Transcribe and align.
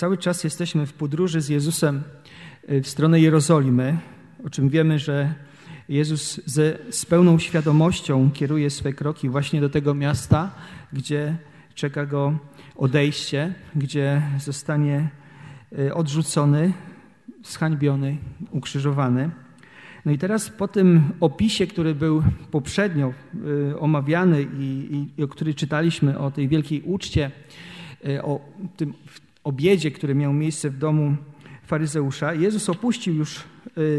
Cały 0.00 0.18
czas 0.18 0.44
jesteśmy 0.44 0.86
w 0.86 0.92
podróży 0.92 1.40
z 1.40 1.48
Jezusem 1.48 2.02
w 2.68 2.86
stronę 2.86 3.20
Jerozolimy, 3.20 3.98
o 4.44 4.50
czym 4.50 4.68
wiemy, 4.68 4.98
że 4.98 5.34
Jezus 5.88 6.40
ze, 6.46 6.78
z 6.90 7.06
pełną 7.06 7.38
świadomością 7.38 8.30
kieruje 8.30 8.70
swe 8.70 8.92
kroki 8.92 9.28
właśnie 9.28 9.60
do 9.60 9.68
tego 9.68 9.94
miasta, 9.94 10.50
gdzie 10.92 11.36
czeka 11.74 12.06
go 12.06 12.38
odejście, 12.76 13.54
gdzie 13.76 14.22
zostanie 14.38 15.10
y, 15.78 15.94
odrzucony, 15.94 16.72
zhańbiony, 17.44 18.16
ukrzyżowany. 18.50 19.30
No 20.04 20.12
i 20.12 20.18
teraz 20.18 20.50
po 20.50 20.68
tym 20.68 21.02
opisie, 21.20 21.66
który 21.66 21.94
był 21.94 22.22
poprzednio 22.50 23.12
y, 23.70 23.78
omawiany 23.78 24.42
i, 24.42 24.64
i, 25.18 25.22
i 25.22 25.28
który 25.28 25.54
czytaliśmy 25.54 26.18
o 26.18 26.30
tej 26.30 26.48
wielkiej 26.48 26.82
uczcie, 26.82 27.30
y, 28.04 28.22
o 28.22 28.40
tym 28.76 28.94
obiedzie, 29.44 29.90
który 29.90 30.14
miał 30.14 30.32
miejsce 30.32 30.70
w 30.70 30.78
domu 30.78 31.16
faryzeusza, 31.66 32.34
Jezus 32.34 32.68
opuścił 32.68 33.14
już 33.14 33.44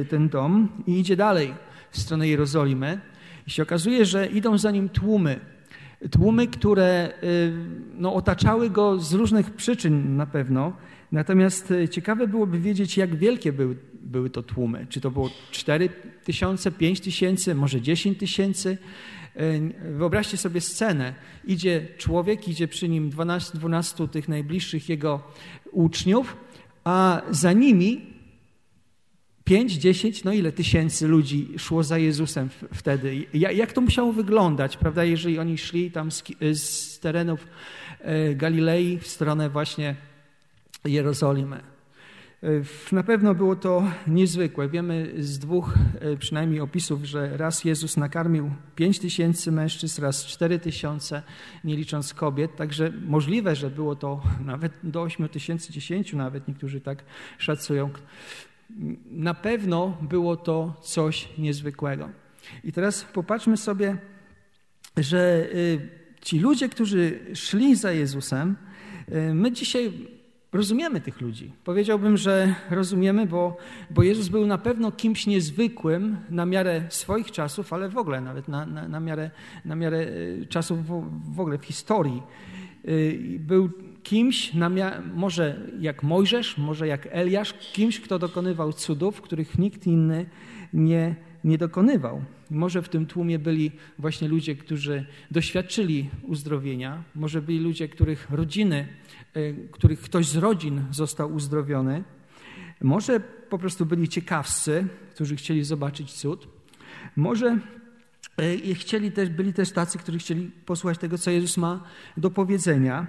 ten 0.09 0.29
dom 0.29 0.70
i 0.88 0.99
idzie 0.99 1.15
dalej 1.15 1.53
w 1.91 1.99
stronę 1.99 2.27
Jerozolimy. 2.27 3.02
I 3.48 3.51
się 3.51 3.63
okazuje, 3.63 4.05
że 4.05 4.27
idą 4.27 4.57
za 4.57 4.71
nim 4.71 4.89
tłumy. 4.89 5.39
Tłumy, 6.12 6.48
które 6.48 7.13
y, 7.23 7.53
no, 7.98 8.13
otaczały 8.13 8.70
go 8.70 8.99
z 8.99 9.13
różnych 9.13 9.51
przyczyn 9.51 10.15
na 10.15 10.25
pewno. 10.25 10.73
Natomiast 11.12 11.71
y, 11.71 11.89
ciekawe 11.89 12.27
byłoby 12.27 12.59
wiedzieć, 12.59 12.98
jak 12.98 13.15
wielkie 13.15 13.53
były, 13.53 13.76
były 14.01 14.29
to 14.29 14.43
tłumy. 14.43 14.85
Czy 14.89 15.01
to 15.01 15.12
było 15.12 15.29
4 15.51 15.89
tysiące, 16.23 16.71
5 16.71 16.99
tysięcy, 16.99 17.55
może 17.55 17.81
10 17.81 18.17
tysięcy. 18.17 18.77
Y, 19.35 19.73
wyobraźcie 19.98 20.38
sobie 20.38 20.62
scenę. 20.62 21.13
Idzie 21.45 21.88
człowiek, 21.98 22.48
idzie 22.48 22.67
przy 22.67 22.90
nim 22.90 23.09
12, 23.09 23.57
12 23.57 24.07
tych 24.07 24.30
najbliższych 24.30 24.90
jego 24.90 25.23
uczniów, 25.71 26.38
a 26.84 27.21
za 27.30 27.54
nimi 27.54 28.12
Pięć, 29.44 29.73
dziesięć, 29.73 30.23
no 30.23 30.34
ile 30.34 30.51
tysięcy 30.51 31.07
ludzi 31.07 31.48
szło 31.57 31.84
za 31.84 31.98
Jezusem 31.98 32.49
wtedy? 32.73 33.26
Jak 33.34 33.73
to 33.73 33.82
musiało 33.82 34.13
wyglądać, 34.13 34.77
prawda, 34.77 35.04
jeżeli 35.04 35.40
oni 35.40 35.57
szli 35.57 35.91
tam 35.91 36.12
z, 36.12 36.23
z 36.54 36.99
terenów 36.99 37.48
e, 37.99 38.35
Galilei 38.35 38.98
w 38.98 39.07
stronę 39.07 39.49
właśnie 39.49 39.95
Jerozolimy? 40.85 41.62
E, 42.43 42.47
na 42.95 43.03
pewno 43.03 43.35
było 43.35 43.55
to 43.55 43.84
niezwykłe. 44.07 44.70
Wiemy 44.70 45.13
z 45.17 45.39
dwóch 45.39 45.73
e, 45.99 46.17
przynajmniej 46.17 46.59
opisów, 46.59 47.03
że 47.03 47.37
raz 47.37 47.65
Jezus 47.65 47.98
nakarmił 47.98 48.51
pięć 48.75 48.99
tysięcy 48.99 49.51
mężczyzn, 49.51 50.01
raz 50.01 50.25
cztery 50.25 50.59
tysiące, 50.59 51.23
nie 51.63 51.75
licząc 51.75 52.13
kobiet. 52.13 52.55
Także 52.55 52.91
możliwe, 53.05 53.55
że 53.55 53.70
było 53.70 53.95
to 53.95 54.21
nawet 54.45 54.73
do 54.83 55.01
ośmiu 55.01 55.29
tysięcy, 55.29 55.73
dziesięciu 55.73 56.17
nawet 56.17 56.48
niektórzy 56.48 56.81
tak 56.81 57.03
szacują 57.37 57.89
na 59.11 59.33
pewno 59.33 59.98
było 60.01 60.37
to 60.37 60.79
coś 60.83 61.29
niezwykłego. 61.37 62.09
I 62.63 62.71
teraz 62.71 63.03
popatrzmy 63.03 63.57
sobie, 63.57 63.98
że 64.97 65.47
y, 65.55 65.89
ci 66.22 66.39
ludzie, 66.39 66.69
którzy 66.69 67.19
szli 67.33 67.75
za 67.75 67.91
Jezusem, 67.91 68.55
y, 69.09 69.33
my 69.33 69.51
dzisiaj 69.51 69.91
rozumiemy 70.53 71.02
tych 71.02 71.22
ludzi. 71.22 71.52
Powiedziałbym, 71.63 72.18
że 72.18 72.56
rozumiemy, 72.69 73.25
bo, 73.25 73.57
bo 73.90 74.03
Jezus 74.03 74.28
był 74.28 74.47
na 74.47 74.57
pewno 74.57 74.91
kimś 74.91 75.28
niezwykłym 75.28 76.18
na 76.30 76.46
miarę 76.46 76.84
swoich 76.90 77.31
czasów, 77.31 77.74
ale 77.74 77.90
w 77.90 77.97
ogóle 77.97 78.22
nawet 78.22 78.47
na, 78.47 78.66
na, 78.66 78.88
na 78.88 79.00
miarę, 79.00 79.31
na 79.66 79.75
miarę 79.75 80.00
y, 80.00 80.46
czasów 80.50 80.85
w, 80.85 81.09
w 81.35 81.40
ogóle 81.40 81.57
w 81.57 81.66
historii. 81.66 82.24
Był 83.40 83.69
kimś, 84.03 84.52
może 85.13 85.68
jak 85.79 86.03
Mojżesz, 86.03 86.57
może 86.57 86.88
jak 86.88 87.07
Eliasz, 87.12 87.53
kimś, 87.53 88.00
kto 88.00 88.19
dokonywał 88.19 88.74
cudów, 88.74 89.22
których 89.22 89.57
nikt 89.57 89.88
inny 89.88 90.25
nie, 90.74 91.16
nie 91.44 91.57
dokonywał. 91.57 92.22
Może 92.52 92.81
w 92.81 92.90
tym 92.90 93.06
tłumie 93.06 93.40
byli 93.40 93.72
właśnie 94.00 94.28
ludzie, 94.28 94.56
którzy 94.56 95.06
doświadczyli 95.31 96.09
uzdrowienia, 96.23 97.03
może 97.16 97.41
byli 97.41 97.59
ludzie, 97.59 97.89
których 97.89 98.29
rodziny, 98.29 98.88
e, 99.34 99.53
których 99.53 100.01
ktoś 100.01 100.28
z 100.28 100.35
rodzin 100.35 100.85
został 100.91 101.34
uzdrowiony, 101.34 102.03
może 102.81 103.19
po 103.50 103.57
prostu 103.57 103.85
byli 103.85 104.09
ciekawscy, 104.09 104.88
którzy 105.16 105.35
chcieli 105.35 105.63
zobaczyć 105.63 106.11
cud, 106.11 106.47
może 107.16 107.59
e, 108.69 108.75
chcieli 108.75 109.11
też, 109.11 109.29
byli 109.29 109.53
też 109.53 109.72
tacy, 109.72 109.97
którzy 109.97 110.19
chcieli 110.19 110.51
posłuchać 110.66 110.97
tego, 110.97 111.17
co 111.17 111.31
Jezus 111.31 111.57
ma 111.57 111.84
do 112.17 112.31
powiedzenia. 112.31 113.07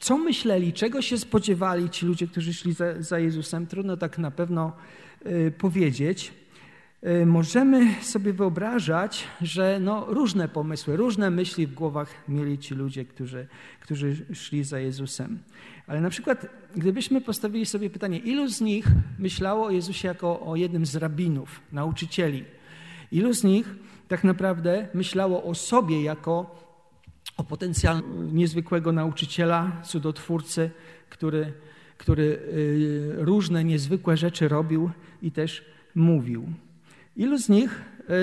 Co 0.00 0.18
myśleli, 0.18 0.72
czego 0.72 1.02
się 1.02 1.18
spodziewali 1.18 1.90
ci 1.90 2.06
ludzie, 2.06 2.26
którzy 2.26 2.54
szli 2.54 2.72
za, 2.72 3.02
za 3.02 3.18
Jezusem? 3.18 3.66
Trudno 3.66 3.96
tak 3.96 4.18
na 4.18 4.30
pewno 4.30 4.72
y, 5.26 5.52
powiedzieć. 5.58 6.32
Y, 7.06 7.26
możemy 7.26 7.94
sobie 8.02 8.32
wyobrażać, 8.32 9.26
że 9.42 9.78
no, 9.80 10.06
różne 10.08 10.48
pomysły, 10.48 10.96
różne 10.96 11.30
myśli 11.30 11.66
w 11.66 11.74
głowach 11.74 12.14
mieli 12.28 12.58
ci 12.58 12.74
ludzie, 12.74 13.04
którzy, 13.04 13.46
którzy 13.80 14.26
szli 14.34 14.64
za 14.64 14.78
Jezusem. 14.78 15.38
Ale 15.86 16.00
na 16.00 16.10
przykład, 16.10 16.46
gdybyśmy 16.76 17.20
postawili 17.20 17.66
sobie 17.66 17.90
pytanie, 17.90 18.18
ilu 18.18 18.48
z 18.48 18.60
nich 18.60 18.86
myślało 19.18 19.66
o 19.66 19.70
Jezusie 19.70 20.08
jako 20.08 20.40
o 20.40 20.56
jednym 20.56 20.86
z 20.86 20.96
rabinów, 20.96 21.60
nauczycieli? 21.72 22.44
Ilu 23.12 23.32
z 23.32 23.44
nich 23.44 23.74
tak 24.08 24.24
naprawdę 24.24 24.88
myślało 24.94 25.44
o 25.44 25.54
sobie 25.54 26.02
jako 26.02 26.56
o 27.36 27.44
potencjal 27.44 28.02
niezwykłego 28.32 28.92
nauczyciela, 28.92 29.72
cudotwórcy, 29.84 30.70
który, 31.10 31.52
który 31.98 32.22
y, 32.22 33.14
różne 33.18 33.64
niezwykłe 33.64 34.16
rzeczy 34.16 34.48
robił 34.48 34.90
i 35.22 35.32
też 35.32 35.64
mówił. 35.94 36.46
Ilu 37.16 37.38
z 37.38 37.48
nich 37.48 37.82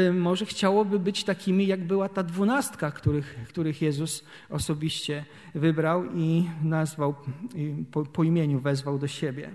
y, 0.09 0.14
może 0.14 0.46
chciałoby 0.46 1.00
być 1.00 1.24
takimi, 1.24 1.68
jak 1.68 1.84
była 1.84 2.09
ta 2.09 2.24
dwunastka, 2.24 2.92
których, 2.92 3.36
których 3.48 3.81
Jezus 3.81 4.24
osobiście 4.50 5.25
wybrał 5.56 6.06
i 6.16 6.50
nazwał, 6.64 7.16
po, 7.92 8.06
po 8.06 8.24
imieniu 8.24 8.59
wezwał 8.59 9.00
do 9.00 9.08
siebie. 9.08 9.50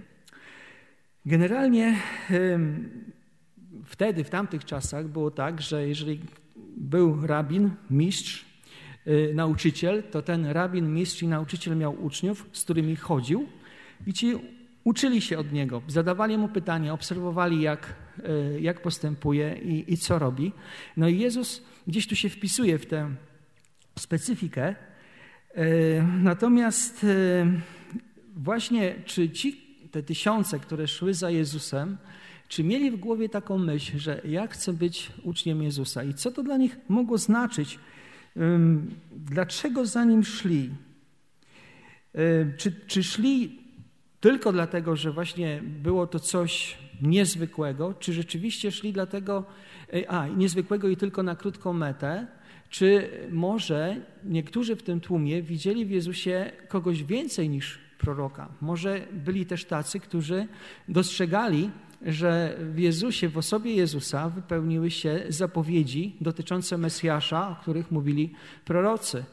Generalnie 1.26 1.96
wtedy, 3.84 4.24
w 4.24 4.30
tamtych 4.30 4.64
czasach 4.64 5.08
było 5.08 5.30
tak, 5.30 5.62
że 5.62 5.88
jeżeli 5.88 6.20
był 6.76 7.26
rabin, 7.26 7.70
mistrz, 7.90 8.52
Y, 9.06 9.32
nauczyciel, 9.34 10.02
to 10.02 10.22
ten 10.22 10.46
rabin, 10.46 10.94
mistrz 10.94 11.22
i 11.22 11.28
nauczyciel 11.28 11.76
miał 11.76 12.04
uczniów, 12.04 12.48
z 12.52 12.64
którymi 12.64 12.96
chodził 12.96 13.46
i 14.06 14.12
ci 14.12 14.34
uczyli 14.84 15.20
się 15.20 15.38
od 15.38 15.52
niego, 15.52 15.82
zadawali 15.88 16.38
mu 16.38 16.48
pytania, 16.48 16.92
obserwowali 16.92 17.62
jak, 17.62 17.94
jak 18.60 18.82
postępuje 18.82 19.58
i, 19.62 19.92
i 19.92 19.96
co 19.96 20.18
robi. 20.18 20.52
No 20.96 21.08
i 21.08 21.18
Jezus 21.18 21.62
gdzieś 21.86 22.06
tu 22.06 22.16
się 22.16 22.28
wpisuje 22.28 22.78
w 22.78 22.86
tę 22.86 23.10
specyfikę. 23.98 24.74
Y, 25.56 26.04
natomiast 26.22 27.06
właśnie 28.36 28.94
czy 29.04 29.30
ci, 29.30 29.62
te 29.90 30.02
tysiące, 30.02 30.58
które 30.58 30.88
szły 30.88 31.14
za 31.14 31.30
Jezusem, 31.30 31.96
czy 32.48 32.64
mieli 32.64 32.90
w 32.90 32.96
głowie 32.96 33.28
taką 33.28 33.58
myśl, 33.58 33.98
że 33.98 34.20
ja 34.24 34.46
chcę 34.46 34.72
być 34.72 35.12
uczniem 35.22 35.62
Jezusa 35.62 36.04
i 36.04 36.14
co 36.14 36.30
to 36.30 36.42
dla 36.42 36.56
nich 36.56 36.76
mogło 36.88 37.18
znaczyć, 37.18 37.78
Dlaczego 39.16 39.86
za 39.86 40.04
nim 40.04 40.24
szli? 40.24 40.70
Czy, 42.56 42.72
czy 42.86 43.02
szli 43.02 43.61
tylko 44.22 44.52
dlatego, 44.52 44.96
że 44.96 45.12
właśnie 45.12 45.60
było 45.62 46.06
to 46.06 46.20
coś 46.20 46.78
niezwykłego, 47.02 47.94
czy 47.94 48.12
rzeczywiście 48.12 48.70
szli 48.70 48.92
dlatego, 48.92 49.44
a 50.08 50.26
niezwykłego 50.26 50.88
i 50.88 50.96
tylko 50.96 51.22
na 51.22 51.36
krótką 51.36 51.72
metę, 51.72 52.26
czy 52.68 53.10
może 53.30 53.96
niektórzy 54.24 54.76
w 54.76 54.82
tym 54.82 55.00
tłumie 55.00 55.42
widzieli 55.42 55.86
w 55.86 55.90
Jezusie 55.90 56.52
kogoś 56.68 57.04
więcej 57.04 57.48
niż 57.48 57.78
proroka? 57.98 58.48
Może 58.60 59.06
byli 59.12 59.46
też 59.46 59.64
tacy, 59.64 60.00
którzy 60.00 60.46
dostrzegali 60.88 61.70
że 62.06 62.56
w 62.58 62.78
Jezusie, 62.78 63.28
w 63.28 63.38
osobie 63.38 63.74
Jezusa 63.74 64.28
wypełniły 64.28 64.90
się 64.90 65.24
zapowiedzi 65.28 66.16
dotyczące 66.20 66.78
Mesjasza, 66.78 67.48
o 67.48 67.56
których 67.62 67.90
mówili 67.90 68.34
prorocy, 68.64 69.24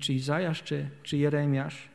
czy 0.00 0.12
Izajasz, 0.12 0.62
czy, 0.62 0.88
czy 1.02 1.16
Jeremiasz. 1.16 1.88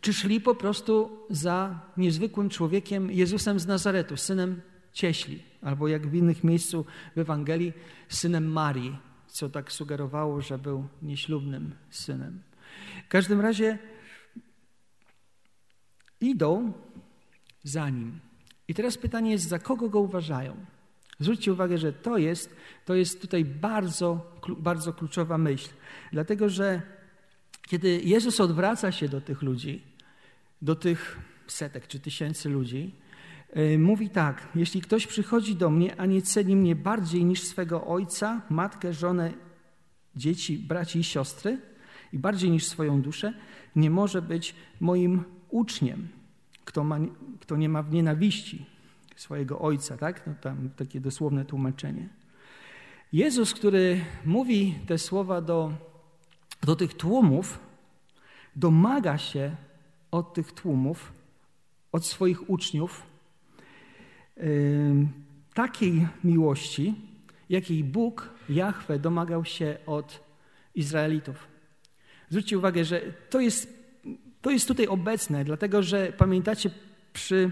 Czy 0.00 0.12
szli 0.12 0.40
po 0.40 0.54
prostu 0.54 1.10
za 1.30 1.80
niezwykłym 1.96 2.48
człowiekiem 2.48 3.10
Jezusem 3.10 3.60
z 3.60 3.66
Nazaretu, 3.66 4.16
synem 4.16 4.60
cieśli, 4.92 5.42
albo 5.62 5.88
jak 5.88 6.06
w 6.06 6.14
innych 6.14 6.44
miejscu 6.44 6.84
w 7.16 7.18
Ewangelii, 7.18 7.72
synem 8.08 8.52
Marii, 8.52 8.96
co 9.26 9.48
tak 9.48 9.72
sugerowało, 9.72 10.40
że 10.40 10.58
był 10.58 10.88
nieślubnym 11.02 11.74
synem. 11.90 12.42
W 13.04 13.08
każdym 13.08 13.40
razie 13.40 13.78
idą 16.20 16.72
za 17.62 17.90
nim. 17.90 18.20
I 18.68 18.74
teraz 18.74 18.98
pytanie 18.98 19.30
jest, 19.30 19.48
za 19.48 19.58
kogo 19.58 19.88
go 19.88 20.00
uważają? 20.00 20.56
Zwróćcie 21.20 21.52
uwagę, 21.52 21.78
że 21.78 21.92
to 21.92 22.18
jest, 22.18 22.56
to 22.84 22.94
jest 22.94 23.20
tutaj 23.20 23.44
bardzo, 23.44 24.36
bardzo 24.58 24.92
kluczowa 24.92 25.38
myśl, 25.38 25.68
dlatego 26.12 26.48
że 26.48 26.82
Kiedy 27.68 28.00
Jezus 28.04 28.40
odwraca 28.40 28.92
się 28.92 29.08
do 29.08 29.20
tych 29.20 29.42
ludzi, 29.42 29.82
do 30.62 30.76
tych 30.76 31.18
setek 31.46 31.86
czy 31.86 32.00
tysięcy 32.00 32.48
ludzi, 32.48 32.94
yy, 33.56 33.78
mówi 33.78 34.10
tak: 34.10 34.48
Jeśli 34.54 34.80
ktoś 34.80 35.06
przychodzi 35.06 35.56
do 35.56 35.70
mnie, 35.70 36.00
a 36.00 36.06
nie 36.06 36.22
ceni 36.22 36.56
mnie 36.56 36.76
bardziej 36.76 37.24
niż 37.24 37.42
swego 37.42 37.86
ojca, 37.86 38.42
matkę, 38.50 38.92
żonę, 38.92 39.32
dzieci, 40.16 40.58
braci 40.58 40.98
i 40.98 41.04
siostry, 41.04 41.58
i 42.12 42.18
bardziej 42.18 42.50
niż 42.50 42.66
swoją 42.66 43.02
duszę, 43.02 43.32
nie 43.76 43.90
może 43.90 44.22
być 44.22 44.54
moim 44.80 45.24
uczniem. 45.48 46.08
Kto, 46.64 46.84
ma, 46.84 46.98
kto 47.40 47.56
nie 47.56 47.68
ma 47.68 47.82
w 47.82 47.92
nienawiści 47.92 48.66
swojego 49.16 49.58
ojca, 49.58 49.96
tak? 49.96 50.26
No 50.26 50.34
tam 50.40 50.70
takie 50.76 51.00
dosłowne 51.00 51.44
tłumaczenie. 51.44 52.08
Jezus, 53.12 53.54
który 53.54 54.00
mówi 54.24 54.74
te 54.86 54.98
słowa 54.98 55.40
do, 55.40 55.72
do 56.62 56.76
tych 56.76 56.94
tłumów, 56.94 57.58
domaga 58.56 59.18
się 59.18 59.56
od 60.10 60.34
tych 60.34 60.52
tłumów, 60.52 61.12
od 61.92 62.06
swoich 62.06 62.50
uczniów, 62.50 63.02
takiej 65.54 66.06
miłości, 66.24 66.94
jakiej 67.50 67.84
Bóg, 67.84 68.30
Jahwe, 68.48 68.98
domagał 68.98 69.44
się 69.44 69.76
od 69.86 70.20
Izraelitów. 70.74 71.48
Zwróćcie 72.30 72.58
uwagę, 72.58 72.84
że 72.84 73.00
to 73.30 73.40
jest, 73.40 73.84
to 74.42 74.50
jest 74.50 74.68
tutaj 74.68 74.86
obecne, 74.86 75.44
dlatego 75.44 75.82
że 75.82 76.12
pamiętacie 76.12 76.70
przy 77.12 77.50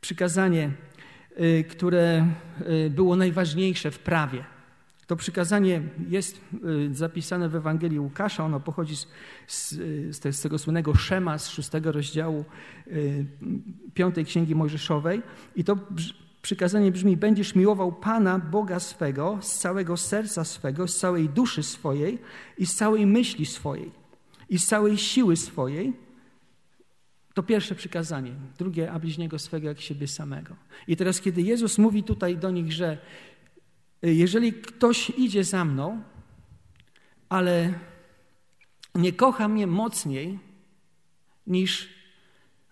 przykazanie, 0.00 0.70
y, 1.40 1.64
które 1.64 2.26
y, 2.86 2.90
było 2.90 3.16
najważniejsze 3.16 3.90
w 3.90 3.98
prawie. 3.98 4.44
To 5.06 5.16
przykazanie 5.16 5.82
jest 6.08 6.40
y, 6.90 6.94
zapisane 6.94 7.48
w 7.48 7.54
Ewangelii 7.54 8.00
Łukasza, 8.00 8.44
ono 8.44 8.60
pochodzi 8.60 8.96
z, 8.96 9.06
z, 9.46 10.36
z 10.36 10.40
tego 10.40 10.58
słynnego 10.58 10.94
Szema 10.94 11.38
z 11.38 11.48
szóstego 11.48 11.92
rozdziału 11.92 12.44
piątej 13.94 14.24
Księgi 14.24 14.54
Mojżeszowej 14.54 15.22
i 15.56 15.64
to 15.64 15.78
przykazanie 16.42 16.92
brzmi: 16.92 17.16
Będziesz 17.16 17.54
miłował 17.54 17.92
Pana 17.92 18.38
Boga 18.38 18.80
swego 18.80 19.38
z 19.40 19.58
całego 19.58 19.96
serca 19.96 20.44
swego, 20.44 20.88
z 20.88 20.96
całej 20.96 21.28
duszy 21.28 21.62
swojej 21.62 22.18
i 22.58 22.66
z 22.66 22.74
całej 22.74 23.06
myśli 23.06 23.46
swojej 23.46 23.90
i 24.48 24.58
z 24.58 24.66
całej 24.66 24.98
siły 24.98 25.36
swojej. 25.36 25.92
To 27.34 27.42
pierwsze 27.42 27.74
przykazanie. 27.74 28.32
Drugie, 28.58 28.92
a 28.92 28.98
bliźniego 28.98 29.38
swego 29.38 29.68
jak 29.68 29.80
siebie 29.80 30.08
samego. 30.08 30.56
I 30.88 30.96
teraz, 30.96 31.20
kiedy 31.20 31.42
Jezus 31.42 31.78
mówi 31.78 32.02
tutaj 32.02 32.36
do 32.38 32.50
nich, 32.50 32.72
że 32.72 32.92
y, 32.92 32.98
jeżeli 34.02 34.52
ktoś 34.52 35.10
idzie 35.10 35.44
za 35.44 35.64
mną, 35.64 36.02
ale 37.28 37.74
nie 38.94 39.12
kocha 39.12 39.48
mnie 39.48 39.66
mocniej 39.66 40.38
niż 41.46 41.88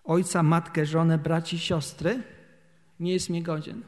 ojca, 0.03 0.43
matkę, 0.43 0.85
żonę, 0.85 1.17
braci, 1.17 1.59
siostry, 1.59 2.23
nie 2.99 3.13
jest 3.13 3.29
mnie 3.29 3.43
godzien. 3.43 3.83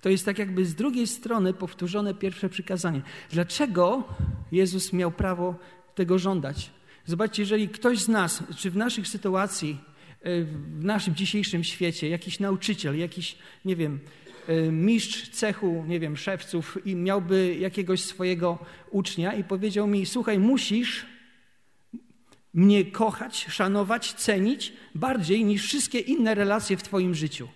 To 0.00 0.08
jest 0.08 0.24
tak 0.24 0.38
jakby 0.38 0.64
z 0.64 0.74
drugiej 0.74 1.06
strony 1.06 1.54
powtórzone 1.54 2.14
pierwsze 2.14 2.48
przykazanie. 2.48 3.02
Dlaczego 3.30 4.04
Jezus 4.52 4.92
miał 4.92 5.10
prawo 5.10 5.54
tego 5.94 6.18
żądać? 6.18 6.70
Zobaczcie, 7.06 7.42
jeżeli 7.42 7.68
ktoś 7.68 7.98
z 7.98 8.08
nas, 8.08 8.42
czy 8.56 8.70
w 8.70 8.76
naszych 8.76 9.08
sytuacji, 9.08 9.78
e, 10.22 10.42
w 10.44 10.84
naszym 10.84 11.14
dzisiejszym 11.14 11.64
świecie, 11.64 12.08
jakiś 12.08 12.40
nauczyciel, 12.40 12.98
jakiś, 12.98 13.38
nie 13.64 13.76
wiem, 13.76 14.00
mistrz 14.72 15.30
cechu, 15.30 15.84
nie 15.86 16.00
wiem, 16.00 16.16
szewców 16.16 16.78
i 16.86 16.96
miałby 16.96 17.56
jakiegoś 17.56 18.04
swojego 18.04 18.58
ucznia 18.90 19.34
i 19.34 19.44
powiedział 19.44 19.86
mi, 19.86 20.06
słuchaj, 20.06 20.38
musisz 20.38 21.06
mnie 22.54 22.84
kochać, 22.84 23.46
szanować, 23.48 24.12
cenić 24.12 24.72
bardziej 24.94 25.44
niż 25.44 25.64
wszystkie 25.66 25.98
inne 25.98 26.34
relacje 26.34 26.76
w 26.76 26.82
twoim 26.82 27.14
życiu 27.14 27.48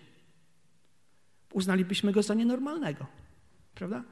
uznalibyśmy 1.56 2.12
go 2.12 2.22
za 2.22 2.34
nienormalnego. 2.34 3.06
Prawda? 3.74 4.02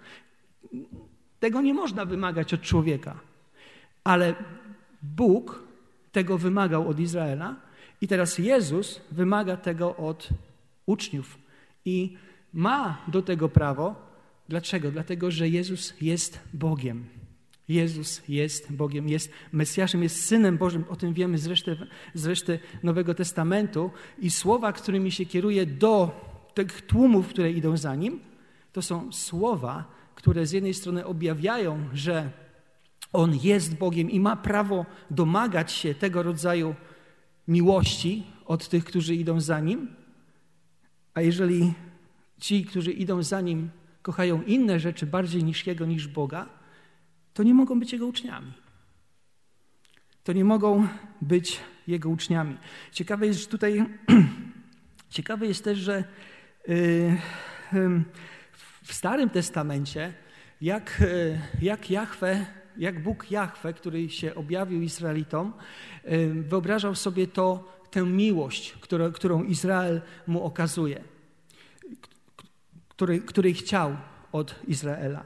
Tego 1.40 1.60
nie 1.60 1.74
można 1.74 2.04
wymagać 2.04 2.54
od 2.54 2.60
człowieka. 2.60 3.20
Ale 4.04 4.34
Bóg 5.02 5.62
tego 6.12 6.38
wymagał 6.38 6.88
od 6.88 7.00
Izraela 7.00 7.56
i 8.00 8.08
teraz 8.08 8.38
Jezus 8.38 9.00
wymaga 9.10 9.56
tego 9.56 9.96
od 9.96 10.28
uczniów. 10.86 11.38
I 11.84 12.16
ma 12.54 13.02
do 13.08 13.22
tego 13.22 13.48
prawo. 13.48 13.94
Dlaczego? 14.48 14.90
Dlatego, 14.90 15.30
że 15.30 15.48
Jezus 15.48 15.94
jest 16.00 16.40
Bogiem. 16.52 17.04
Jezus 17.68 18.22
jest 18.28 18.72
Bogiem, 18.72 19.08
jest 19.08 19.32
Mesjaszem, 19.52 20.02
jest 20.02 20.24
Synem 20.24 20.58
Bożym. 20.58 20.84
O 20.88 20.96
tym 20.96 21.14
wiemy 21.14 21.38
z 21.38 21.46
reszty, 21.46 21.76
z 22.14 22.26
reszty 22.26 22.58
Nowego 22.82 23.14
Testamentu. 23.14 23.90
I 24.18 24.30
słowa, 24.30 24.72
którymi 24.72 25.12
się 25.12 25.26
kieruje 25.26 25.66
do 25.66 26.20
tych 26.54 26.86
tłumów, 26.86 27.28
które 27.28 27.52
idą 27.52 27.76
za 27.76 27.94
nim, 27.94 28.20
to 28.72 28.82
są 28.82 29.12
słowa, 29.12 29.84
które 30.14 30.46
z 30.46 30.52
jednej 30.52 30.74
strony 30.74 31.06
objawiają, 31.06 31.88
że 31.92 32.30
on 33.12 33.36
jest 33.42 33.76
Bogiem 33.76 34.10
i 34.10 34.20
ma 34.20 34.36
prawo 34.36 34.86
domagać 35.10 35.72
się 35.72 35.94
tego 35.94 36.22
rodzaju 36.22 36.74
miłości 37.48 38.26
od 38.46 38.68
tych, 38.68 38.84
którzy 38.84 39.14
idą 39.14 39.40
za 39.40 39.60
nim. 39.60 39.88
A 41.14 41.20
jeżeli 41.20 41.74
ci, 42.40 42.64
którzy 42.64 42.92
idą 42.92 43.22
za 43.22 43.40
nim, 43.40 43.70
kochają 44.02 44.42
inne 44.42 44.80
rzeczy 44.80 45.06
bardziej 45.06 45.44
niż 45.44 45.66
jego, 45.66 45.86
niż 45.86 46.08
Boga, 46.08 46.48
to 47.34 47.42
nie 47.42 47.54
mogą 47.54 47.80
być 47.80 47.92
jego 47.92 48.06
uczniami. 48.06 48.52
To 50.24 50.32
nie 50.32 50.44
mogą 50.44 50.88
być 51.22 51.60
jego 51.86 52.08
uczniami. 52.08 52.56
Ciekawe 52.92 53.26
jest, 53.26 53.50
tutaj, 53.50 53.84
ciekawe 55.10 55.46
jest 55.46 55.64
też, 55.64 55.78
że 55.78 56.04
Y, 56.68 58.04
w 58.82 58.94
Starym 58.94 59.30
Testamencie, 59.30 60.12
jak, 60.60 61.00
y, 61.00 61.40
jak 61.62 61.90
Jahwe, 61.90 62.46
jak 62.76 63.02
Bóg 63.02 63.30
Jahwe, 63.30 63.72
który 63.72 64.08
się 64.10 64.34
objawił 64.34 64.82
Izraelitom, 64.82 65.52
y, 66.04 66.34
wyobrażał 66.34 66.94
sobie 66.94 67.26
to, 67.26 67.74
tę 67.90 68.02
miłość, 68.02 68.74
którą 69.14 69.42
Izrael 69.42 70.00
mu 70.26 70.42
okazuje, 70.44 71.04
której, 72.96 73.22
której 73.22 73.54
chciał 73.54 73.96
od 74.32 74.54
Izraela. 74.68 75.24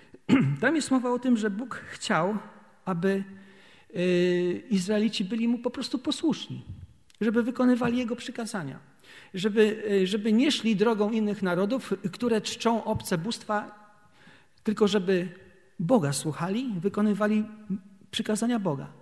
Tam 0.60 0.76
jest 0.76 0.90
mowa 0.90 1.10
o 1.10 1.18
tym, 1.18 1.36
że 1.36 1.50
Bóg 1.50 1.74
chciał, 1.74 2.38
aby 2.84 3.24
Izraelici 4.70 5.24
byli 5.24 5.48
mu 5.48 5.58
po 5.58 5.70
prostu 5.70 5.98
posłuszni, 5.98 6.64
żeby 7.20 7.42
wykonywali 7.42 7.98
jego 7.98 8.16
przykazania 8.16 8.90
żeby, 9.34 9.82
e, 10.02 10.06
żeby 10.06 10.32
nie 10.32 10.52
szli 10.52 10.76
drogą 10.76 11.10
innych 11.10 11.42
narodów, 11.42 11.94
które 12.12 12.40
czczą 12.40 12.84
obce 12.84 13.18
bóstwa, 13.18 13.90
tylko 14.62 14.88
żeby 14.88 15.28
Boga 15.78 16.12
słuchali, 16.12 16.74
wykonywali 16.80 17.44
przykazania 18.10 18.58
Boga. 18.58 18.92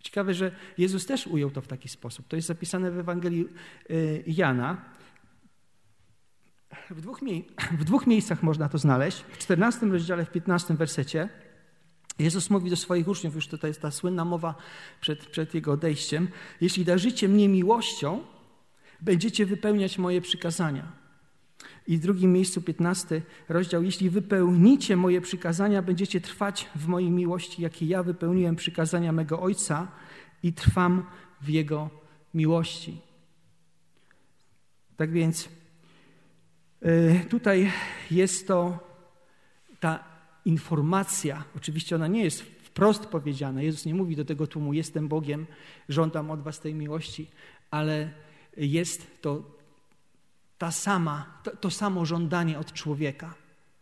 Ciekawe, 0.00 0.34
że 0.34 0.52
Jezus 0.78 1.06
też 1.06 1.26
ujął 1.26 1.50
to 1.50 1.60
w 1.60 1.66
taki 1.66 1.88
sposób. 1.88 2.28
To 2.28 2.36
jest 2.36 2.48
zapisane 2.48 2.90
w 2.90 2.98
Ewangelii 2.98 3.48
e, 3.90 3.94
Jana. 4.26 4.84
W 6.90 7.00
dwóch, 7.00 7.20
w 7.78 7.84
dwóch 7.84 8.06
miejscach 8.06 8.42
można 8.42 8.68
to 8.68 8.78
znaleźć. 8.78 9.24
W 9.32 9.38
14 9.38 9.86
rozdziale, 9.86 10.24
w 10.24 10.30
15 10.30 10.74
wersecie. 10.74 11.28
Jezus 12.18 12.50
mówi 12.50 12.70
do 12.70 12.76
swoich 12.76 13.08
uczniów, 13.08 13.34
już 13.34 13.48
tutaj 13.48 13.70
jest 13.70 13.82
ta 13.82 13.90
słynna 13.90 14.24
mowa 14.24 14.54
przed, 15.00 15.26
przed 15.26 15.54
Jego 15.54 15.72
odejściem. 15.72 16.28
Jeśli 16.60 16.84
darzycie 16.84 17.28
mnie 17.28 17.48
miłością, 17.48 18.20
będziecie 19.00 19.46
wypełniać 19.46 19.98
moje 19.98 20.20
przykazania. 20.20 20.92
I 21.86 21.98
w 21.98 22.00
drugim 22.00 22.32
miejscu, 22.32 22.62
15 22.62 23.22
rozdział, 23.48 23.82
jeśli 23.82 24.10
wypełnicie 24.10 24.96
moje 24.96 25.20
przykazania, 25.20 25.82
będziecie 25.82 26.20
trwać 26.20 26.68
w 26.74 26.86
mojej 26.86 27.10
miłości, 27.10 27.62
jakie 27.62 27.86
ja 27.86 28.02
wypełniłem 28.02 28.56
przykazania 28.56 29.12
mego 29.12 29.40
Ojca 29.40 29.88
i 30.42 30.52
trwam 30.52 31.04
w 31.40 31.48
Jego 31.48 31.90
miłości. 32.34 33.00
Tak 34.96 35.12
więc 35.12 35.48
tutaj 37.30 37.72
jest 38.10 38.48
to 38.48 38.78
ta 39.80 40.04
informacja, 40.44 41.44
oczywiście 41.56 41.96
ona 41.96 42.06
nie 42.06 42.24
jest 42.24 42.42
wprost 42.42 43.06
powiedziana. 43.06 43.62
Jezus 43.62 43.86
nie 43.86 43.94
mówi 43.94 44.16
do 44.16 44.24
tego 44.24 44.46
tłumu, 44.46 44.72
jestem 44.72 45.08
Bogiem, 45.08 45.46
żądam 45.88 46.30
od 46.30 46.42
was 46.42 46.60
tej 46.60 46.74
miłości, 46.74 47.26
ale 47.70 48.10
jest 48.56 49.22
to 49.22 49.42
ta 50.58 50.70
sama, 50.70 51.40
to, 51.42 51.56
to 51.56 51.70
samo 51.70 52.06
żądanie 52.06 52.58
od 52.58 52.72
człowieka, 52.72 53.34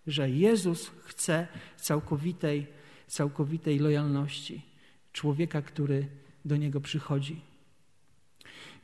że 0.07 0.31
Jezus 0.31 0.91
chce 1.05 1.47
całkowitej, 1.77 2.67
całkowitej 3.07 3.79
lojalności 3.79 4.63
człowieka, 5.13 5.63
który 5.63 6.07
do 6.45 6.57
Niego 6.57 6.81
przychodzi. 6.81 7.41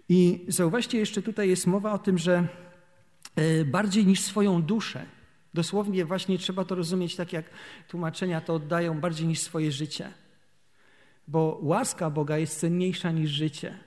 I 0.08 0.44
zauważcie, 0.48 0.98
jeszcze 0.98 1.22
tutaj 1.22 1.48
jest 1.48 1.66
mowa 1.66 1.92
o 1.92 1.98
tym, 1.98 2.18
że 2.18 2.34
e, 2.34 2.46
bardziej 3.64 4.06
niż 4.06 4.20
swoją 4.20 4.62
duszę, 4.62 5.06
dosłownie 5.54 6.04
właśnie 6.04 6.38
trzeba 6.38 6.64
to 6.64 6.74
rozumieć 6.74 7.16
tak, 7.16 7.32
jak 7.32 7.50
tłumaczenia 7.88 8.40
to 8.40 8.54
oddają, 8.54 9.00
bardziej 9.00 9.26
niż 9.26 9.38
swoje 9.38 9.72
życie. 9.72 10.12
bo 11.28 11.58
łaska 11.62 12.10
Boga 12.10 12.38
jest 12.38 12.60
cenniejsza 12.60 13.10
niż 13.10 13.30
życie. 13.30 13.78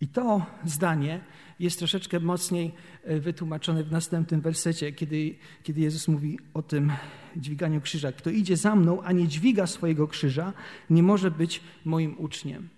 I 0.00 0.08
to 0.08 0.46
zdanie 0.64 1.20
jest 1.58 1.78
troszeczkę 1.78 2.20
mocniej 2.20 2.72
e, 3.04 3.20
wytłumaczone 3.20 3.84
w 3.84 3.92
następnym 3.92 4.40
wersecie, 4.40 4.92
kiedy, 4.92 5.34
kiedy 5.62 5.80
Jezus 5.80 6.08
mówi 6.08 6.38
o 6.54 6.62
tym 6.62 6.92
dźwiganiu 7.36 7.80
krzyża. 7.80 8.12
Kto 8.12 8.30
idzie 8.30 8.56
za 8.56 8.76
mną, 8.76 9.02
a 9.02 9.12
nie 9.12 9.28
dźwiga 9.28 9.66
swojego 9.66 10.08
krzyża, 10.08 10.52
nie 10.90 11.02
może 11.02 11.30
być 11.30 11.60
moim 11.84 12.18
uczniem. 12.18 12.68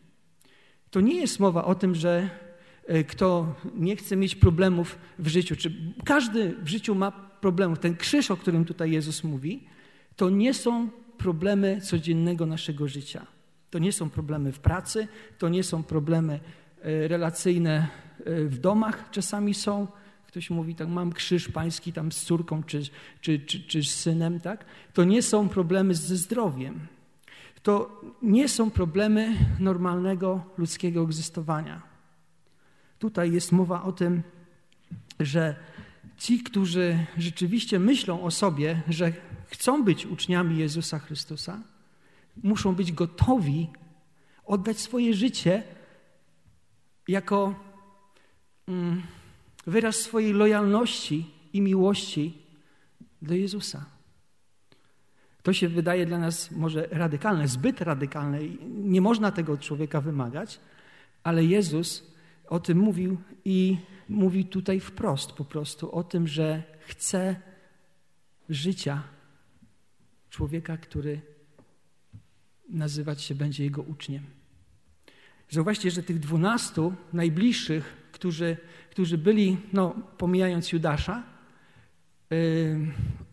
To 0.91 1.01
nie 1.01 1.21
jest 1.21 1.41
mowa 1.41 1.65
o 1.65 1.75
tym, 1.75 1.95
że 1.95 2.11
e, 2.21 2.52
kto 3.09 3.55
nie 3.75 3.97
chce 3.97 4.17
mieć 4.17 4.35
problemów 4.35 4.99
w 5.19 5.29
życiu, 5.29 5.57
czy 5.57 5.73
każdy 6.05 6.57
w 6.63 6.69
życiu 6.69 6.95
ma 6.95 7.11
problemów. 7.41 7.79
Ten 7.79 7.97
krzyż, 7.97 8.31
o 8.31 8.37
którym 8.37 8.65
tutaj 8.65 8.91
Jezus 8.91 9.25
mówi, 9.25 9.65
to 10.17 10.31
nie 10.31 10.55
są 10.55 10.89
problemy 11.19 11.81
codziennego 11.81 12.47
naszego 12.47 12.89
życia. 12.89 13.27
To 13.71 13.79
nie 13.79 13.93
są 13.93 14.11
problemy 14.11 14.53
w 14.53 14.59
pracy, 14.59 15.09
to 15.39 15.49
nie 15.49 15.65
są 15.65 15.83
problemy 15.83 16.41
e, 16.83 17.09
relacyjne 17.09 17.89
e, 18.25 18.45
w 18.45 18.59
domach, 18.59 19.11
czasami 19.11 19.55
są. 19.55 19.87
Ktoś 20.27 20.51
mówi, 20.51 20.75
tak, 20.75 20.89
mam 20.89 21.13
krzyż 21.13 21.49
pański 21.49 21.93
tam 21.93 22.13
z 22.13 22.25
córką 22.25 22.63
czy, 22.63 22.83
czy, 23.21 23.39
czy, 23.39 23.61
czy 23.61 23.83
z 23.83 23.95
synem, 23.95 24.41
tak? 24.41 24.65
To 24.95 25.05
nie 25.05 25.23
są 25.23 25.49
problemy 25.49 25.95
ze 25.95 26.17
zdrowiem. 26.17 26.81
To 27.63 28.01
nie 28.23 28.49
są 28.49 28.71
problemy 28.71 29.37
normalnego 29.59 30.45
ludzkiego 30.59 31.03
egzystowania. 31.03 31.92
Tutaj 33.03 33.33
jest 33.33 33.53
mowa 33.53 33.83
o 33.83 33.93
tym, 33.93 34.23
że 35.21 35.57
ci, 36.19 36.43
którzy 36.43 37.07
rzeczywiście 37.19 37.79
myślą 37.79 38.23
o 38.23 38.31
sobie, 38.31 38.83
że 38.89 39.13
chcą 39.47 39.85
być 39.85 40.07
uczniami 40.07 40.59
Jezusa 40.59 40.99
Chrystusa, 40.99 41.61
muszą 42.43 42.75
być 42.75 42.93
gotowi 42.93 43.71
oddać 44.45 44.79
swoje 44.79 45.15
życie 45.15 45.63
jako 47.09 47.55
mm, 48.69 49.03
wyraz 49.67 49.97
swojej 49.97 50.33
lojalności 50.33 51.31
i 51.53 51.61
miłości 51.61 52.39
do 53.23 53.35
Jezusa. 53.35 53.85
To 55.43 55.53
się 55.53 55.69
wydaje 55.69 56.07
dla 56.07 56.19
nas 56.19 56.51
może 56.51 56.89
radykalne, 56.91 57.49
zbyt 57.49 57.81
radykalne. 57.81 58.39
Nie 58.69 59.01
można 59.01 59.33
tego 59.33 59.53
od 59.53 59.61
człowieka 59.61 60.01
wymagać, 60.01 60.61
ale 61.23 61.45
Jezus 61.45 62.12
o 62.49 62.61
tym 62.61 62.79
mówił 62.79 63.17
i 63.45 63.77
mówi 64.09 64.45
tutaj 64.45 64.81
wprost 64.81 65.33
po 65.33 65.45
prostu 65.45 65.93
o 65.93 66.05
tym, 66.05 66.29
że 66.29 66.63
chce 66.87 67.37
życia 68.49 69.03
człowieka, 70.31 70.77
który 70.77 71.21
nazywać 72.69 73.23
się 73.23 73.35
będzie 73.35 73.65
jego 73.65 73.83
uczniem. 73.83 74.23
Zauważcie, 75.51 75.91
że 75.91 76.03
tych 76.03 76.19
dwunastu 76.19 76.95
najbliższych, 77.13 77.97
którzy, 78.13 78.57
którzy 78.91 79.19
byli, 79.19 79.57
no, 79.73 79.95
pomijając 80.19 80.73
Judasza, 80.73 81.23
yy, 82.31 82.37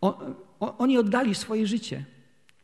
o, 0.02 0.36
o, 0.60 0.78
oni 0.78 0.98
oddali 0.98 1.36
swoje 1.36 1.68
życie. 1.68 2.06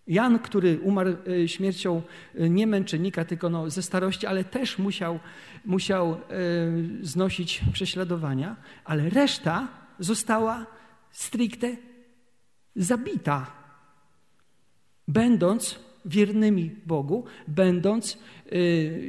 Jan, 0.08 0.40
który 0.40 0.80
umarł 0.80 1.16
y, 1.28 1.48
śmiercią 1.48 2.02
y, 2.40 2.50
nie 2.50 2.68
męczennika, 2.68 3.26
tylko 3.26 3.50
no, 3.50 3.70
ze 3.70 3.82
starości, 3.82 4.28
ale 4.28 4.44
też 4.44 4.78
musiał, 4.78 5.20
musiał 5.66 6.14
y, 6.14 6.18
znosić 7.02 7.62
prześladowania, 7.74 8.56
ale 8.84 9.10
reszta 9.10 9.68
została 10.00 10.66
stricte 11.12 11.78
zabita, 12.76 13.52
będąc 15.08 15.80
wiernymi 16.06 16.76
Bogu, 16.86 17.24
będąc 17.48 18.18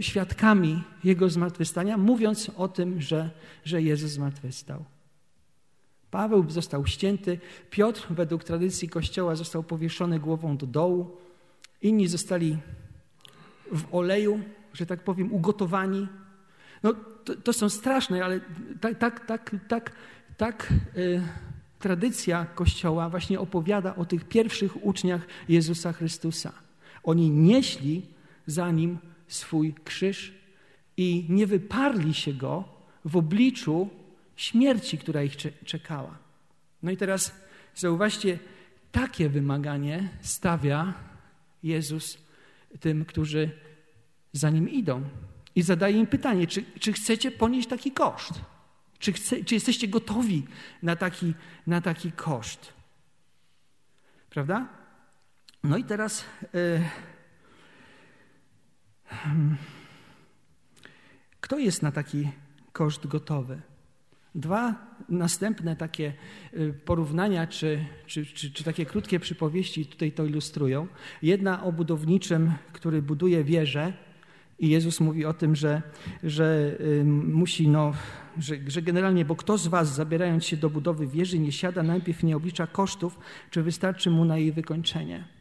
świadkami 0.01 0.83
Jego 1.05 1.31
zmartwychwstania, 1.31 1.97
mówiąc 1.97 2.51
o 2.57 2.69
tym, 2.69 3.01
że, 3.01 3.31
że 3.65 3.83
Jezus 3.83 4.11
zmartwychwstał. 4.11 4.85
Paweł 6.17 6.51
został 6.51 6.87
ścięty, 6.87 7.39
Piotr 7.71 8.07
według 8.11 8.45
tradycji 8.45 8.89
Kościoła 8.89 9.35
został 9.35 9.63
powieszony 9.63 10.21
głową 10.21 10.57
do 10.57 10.67
dołu, 10.67 11.17
inni 11.83 12.09
zostali 12.09 12.59
w 13.73 13.95
oleju, 13.95 14.41
że 14.73 14.87
tak 14.87 15.05
powiem, 15.05 15.33
ugotowani. 15.33 16.09
No, 16.83 16.95
to, 17.25 17.35
to 17.35 17.53
są 17.53 17.69
straszne, 17.69 18.25
ale 18.25 18.41
tak, 18.81 18.99
tak, 18.99 19.27
tak, 19.27 19.57
tak, 19.69 19.93
tak 20.37 20.73
tradycja 21.79 22.47
Kościoła 22.55 23.09
właśnie 23.09 23.41
opowiada 23.41 23.97
o 23.97 24.05
tych 24.05 24.25
pierwszych 24.25 24.87
uczniach 24.87 25.27
Jezusa 25.49 25.93
Chrystusa. 25.93 26.53
Oni 27.03 27.31
nieśli 27.31 28.07
za 28.47 28.71
nim 28.71 28.99
swój 29.29 29.75
krzyż 29.85 30.35
i 30.97 31.27
nie 31.29 31.47
wyparli 31.47 32.15
się 32.15 32.33
go 32.33 32.65
w 33.05 33.17
obliczu 33.17 33.89
śmierci, 34.37 34.99
która 34.99 35.23
ich 35.23 35.37
czekała. 35.65 36.19
No 36.83 36.91
i 36.91 36.97
teraz 36.97 37.35
zauważcie, 37.75 38.39
takie 38.93 39.29
wymaganie 39.29 40.09
stawia 40.21 40.95
Jezus 41.63 42.19
tym, 42.81 43.05
którzy 43.05 43.51
za 44.33 44.51
nim 44.51 44.69
idą. 44.69 45.03
I 45.55 45.63
zadaje 45.63 45.99
im 45.99 46.07
pytanie, 46.07 46.47
czy, 46.47 46.65
czy 46.81 46.93
chcecie 46.93 47.31
ponieść 47.31 47.69
taki 47.69 47.93
koszt? 47.93 48.33
Czy, 48.99 49.13
chce, 49.13 49.45
czy 49.45 49.55
jesteście 49.55 49.89
gotowi 49.89 50.47
na 50.83 50.97
taki, 50.97 51.35
na 51.67 51.81
taki 51.81 52.13
koszt? 52.13 52.73
Prawda? 54.31 54.69
No 55.65 55.77
i 55.77 55.85
teraz. 55.85 56.25
Yy, 56.53 56.83
kto 61.41 61.59
jest 61.59 61.83
na 61.83 61.93
taki 61.93 62.31
koszt 62.73 63.07
gotowy? 63.07 63.61
Dwa 64.37 64.75
następne 65.09 65.77
takie 65.77 66.13
y, 66.55 66.75
porównania, 66.85 67.47
czy, 67.47 67.85
czy, 68.07 68.27
czy, 68.27 68.51
czy, 68.51 68.65
takie 68.65 68.87
krótkie 68.87 69.21
przypowieści 69.21 69.87
tutaj 69.87 70.13
to 70.13 70.25
ilustrują. 70.25 70.87
Jedna 71.23 71.65
o 71.65 71.73
budowniczym, 71.73 72.53
który 72.73 73.03
buduje 73.03 73.45
wieżę 73.45 73.93
i 74.59 74.69
Jezus 74.69 75.01
mówi 75.01 75.25
o 75.25 75.35
tym, 75.35 75.57
że, 75.57 75.83
że 76.23 76.77
musi, 77.25 77.69
no, 77.69 77.93
że, 78.39 78.57
że 78.67 78.83
generalnie, 78.83 79.25
bo 79.25 79.37
kto 79.37 79.59
z 79.59 79.67
was 79.67 79.95
zabierając 79.95 80.45
się 80.45 80.57
do 80.57 80.71
budowy 80.71 81.07
wieży 81.07 81.39
nie 81.39 81.53
siada 81.53 81.83
najpierw 81.83 82.23
nie 82.23 82.37
oblicza 82.37 82.67
kosztów, 82.67 83.19
czy 83.51 83.63
wystarczy 83.63 84.11
mu 84.11 84.25
na 84.25 84.39
jej 84.39 84.53
wykończenie. 84.53 85.36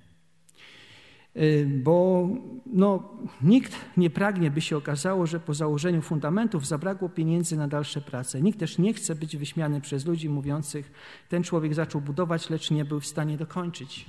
Y, 1.37 1.67
bo 1.83 2.27
no, 2.65 3.17
nikt 3.41 3.75
nie 3.97 4.09
pragnie, 4.09 4.51
by 4.51 4.61
się 4.61 4.77
okazało, 4.77 5.27
że 5.27 5.39
po 5.39 5.53
założeniu 5.53 6.01
fundamentów 6.01 6.67
zabrakło 6.67 7.09
pieniędzy 7.09 7.57
na 7.57 7.67
dalsze 7.67 8.01
prace. 8.01 8.41
Nikt 8.41 8.59
też 8.59 8.77
nie 8.77 8.93
chce 8.93 9.15
być 9.15 9.37
wyśmiany 9.37 9.81
przez 9.81 10.05
ludzi 10.05 10.29
mówiących, 10.29 10.91
ten 11.29 11.43
człowiek 11.43 11.73
zaczął 11.73 12.01
budować, 12.01 12.49
lecz 12.49 12.71
nie 12.71 12.85
był 12.85 12.99
w 12.99 13.05
stanie 13.05 13.37
dokończyć. 13.37 14.05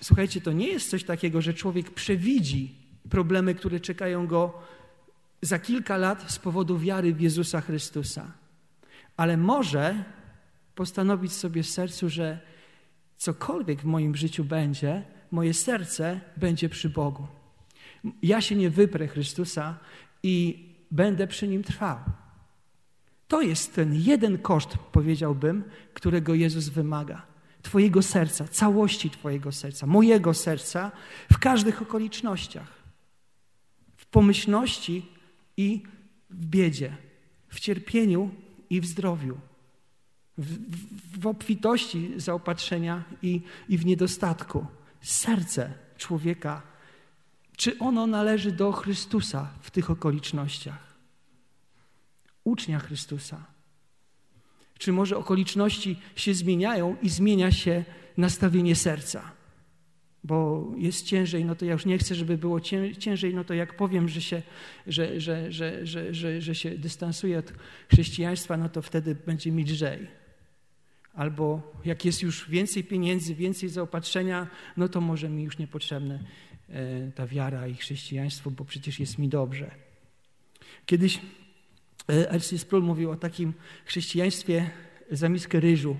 Słuchajcie, 0.00 0.40
to 0.40 0.52
nie 0.52 0.68
jest 0.68 0.90
coś 0.90 1.04
takiego, 1.04 1.40
że 1.40 1.54
człowiek 1.54 1.90
przewidzi 1.90 2.74
problemy, 3.10 3.54
które 3.54 3.80
czekają 3.80 4.26
go 4.26 4.54
za 5.42 5.58
kilka 5.58 5.96
lat 5.96 6.32
z 6.32 6.38
powodu 6.38 6.78
wiary 6.78 7.14
w 7.14 7.20
Jezusa 7.20 7.60
Chrystusa. 7.60 8.32
Ale 9.16 9.36
może 9.36 10.04
postanowić 10.74 11.32
sobie 11.32 11.62
w 11.62 11.68
sercu, 11.68 12.08
że 12.08 12.38
cokolwiek 13.16 13.80
w 13.80 13.84
moim 13.84 14.16
życiu 14.16 14.44
będzie, 14.44 15.04
moje 15.30 15.54
serce 15.54 16.20
będzie 16.36 16.68
przy 16.68 16.90
Bogu. 16.90 17.26
Ja 18.22 18.40
się 18.40 18.56
nie 18.56 18.70
wyprę 18.70 19.08
Chrystusa 19.08 19.78
i 20.22 20.64
będę 20.90 21.26
przy 21.26 21.48
Nim 21.48 21.62
trwał. 21.62 21.98
To 23.28 23.42
jest 23.42 23.74
ten 23.74 23.94
jeden 23.94 24.38
koszt, 24.38 24.78
powiedziałbym, 24.92 25.64
którego 25.94 26.34
Jezus 26.34 26.68
wymaga. 26.68 27.26
Twojego 27.62 28.02
serca, 28.02 28.48
całości 28.48 29.10
Twojego 29.10 29.52
serca, 29.52 29.86
mojego 29.86 30.34
serca 30.34 30.92
w 31.32 31.38
każdych 31.38 31.82
okolicznościach. 31.82 32.82
W 33.96 34.06
pomyślności 34.06 35.06
i 35.56 35.82
w 36.30 36.46
biedzie, 36.46 36.96
w 37.48 37.60
cierpieniu 37.60 38.30
i 38.70 38.80
w 38.80 38.86
zdrowiu, 38.86 39.38
w, 40.38 40.46
w, 40.46 41.20
w 41.20 41.26
obfitości 41.26 42.12
zaopatrzenia 42.16 43.04
i, 43.22 43.40
i 43.68 43.78
w 43.78 43.86
niedostatku 43.86 44.66
serce 45.10 45.74
człowieka, 45.96 46.62
czy 47.56 47.78
ono 47.78 48.06
należy 48.06 48.52
do 48.52 48.72
Chrystusa 48.72 49.50
w 49.60 49.70
tych 49.70 49.90
okolicznościach? 49.90 50.94
Ucznia 52.44 52.78
Chrystusa. 52.78 53.46
Czy 54.78 54.92
może 54.92 55.16
okoliczności 55.16 55.98
się 56.16 56.34
zmieniają 56.34 56.96
i 57.02 57.08
zmienia 57.08 57.52
się 57.52 57.84
nastawienie 58.16 58.76
serca? 58.76 59.30
Bo 60.24 60.66
jest 60.76 61.06
ciężej, 61.06 61.44
no 61.44 61.54
to 61.54 61.64
ja 61.64 61.72
już 61.72 61.86
nie 61.86 61.98
chcę, 61.98 62.14
żeby 62.14 62.38
było 62.38 62.60
ciężej, 62.98 63.34
no 63.34 63.44
to 63.44 63.54
jak 63.54 63.76
powiem, 63.76 64.08
że 64.08 64.20
się, 64.20 64.42
że, 64.86 65.20
że, 65.20 65.52
że, 65.52 65.86
że, 65.86 66.14
że, 66.14 66.40
że 66.40 66.54
się 66.54 66.70
dystansuję 66.70 67.38
od 67.38 67.52
chrześcijaństwa, 67.92 68.56
no 68.56 68.68
to 68.68 68.82
wtedy 68.82 69.14
będzie 69.26 69.52
mi 69.52 69.64
lżej 69.64 70.27
albo 71.18 71.72
jak 71.84 72.04
jest 72.04 72.22
już 72.22 72.50
więcej 72.50 72.84
pieniędzy, 72.84 73.34
więcej 73.34 73.68
zaopatrzenia, 73.68 74.46
no 74.76 74.88
to 74.88 75.00
może 75.00 75.28
mi 75.28 75.42
już 75.42 75.58
niepotrzebne 75.58 76.24
e, 76.68 77.10
ta 77.14 77.26
wiara 77.26 77.68
i 77.68 77.74
chrześcijaństwo, 77.74 78.50
bo 78.50 78.64
przecież 78.64 79.00
jest 79.00 79.18
mi 79.18 79.28
dobrze. 79.28 79.70
Kiedyś 80.86 81.20
Elsie 82.08 82.58
Sproul 82.58 82.84
mówił 82.84 83.10
o 83.10 83.16
takim 83.16 83.52
chrześcijaństwie 83.84 84.70
za 85.10 85.28
miskę 85.28 85.60
ryżu. 85.60 85.96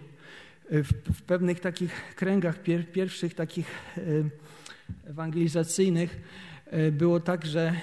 W, 0.70 0.92
w 1.14 1.22
pewnych 1.22 1.60
takich 1.60 2.14
kręgach 2.14 2.62
pier, 2.62 2.92
pierwszych 2.92 3.34
takich 3.34 3.66
ewangelizacyjnych 5.04 6.20
było 6.92 7.20
tak, 7.20 7.46
że 7.46 7.80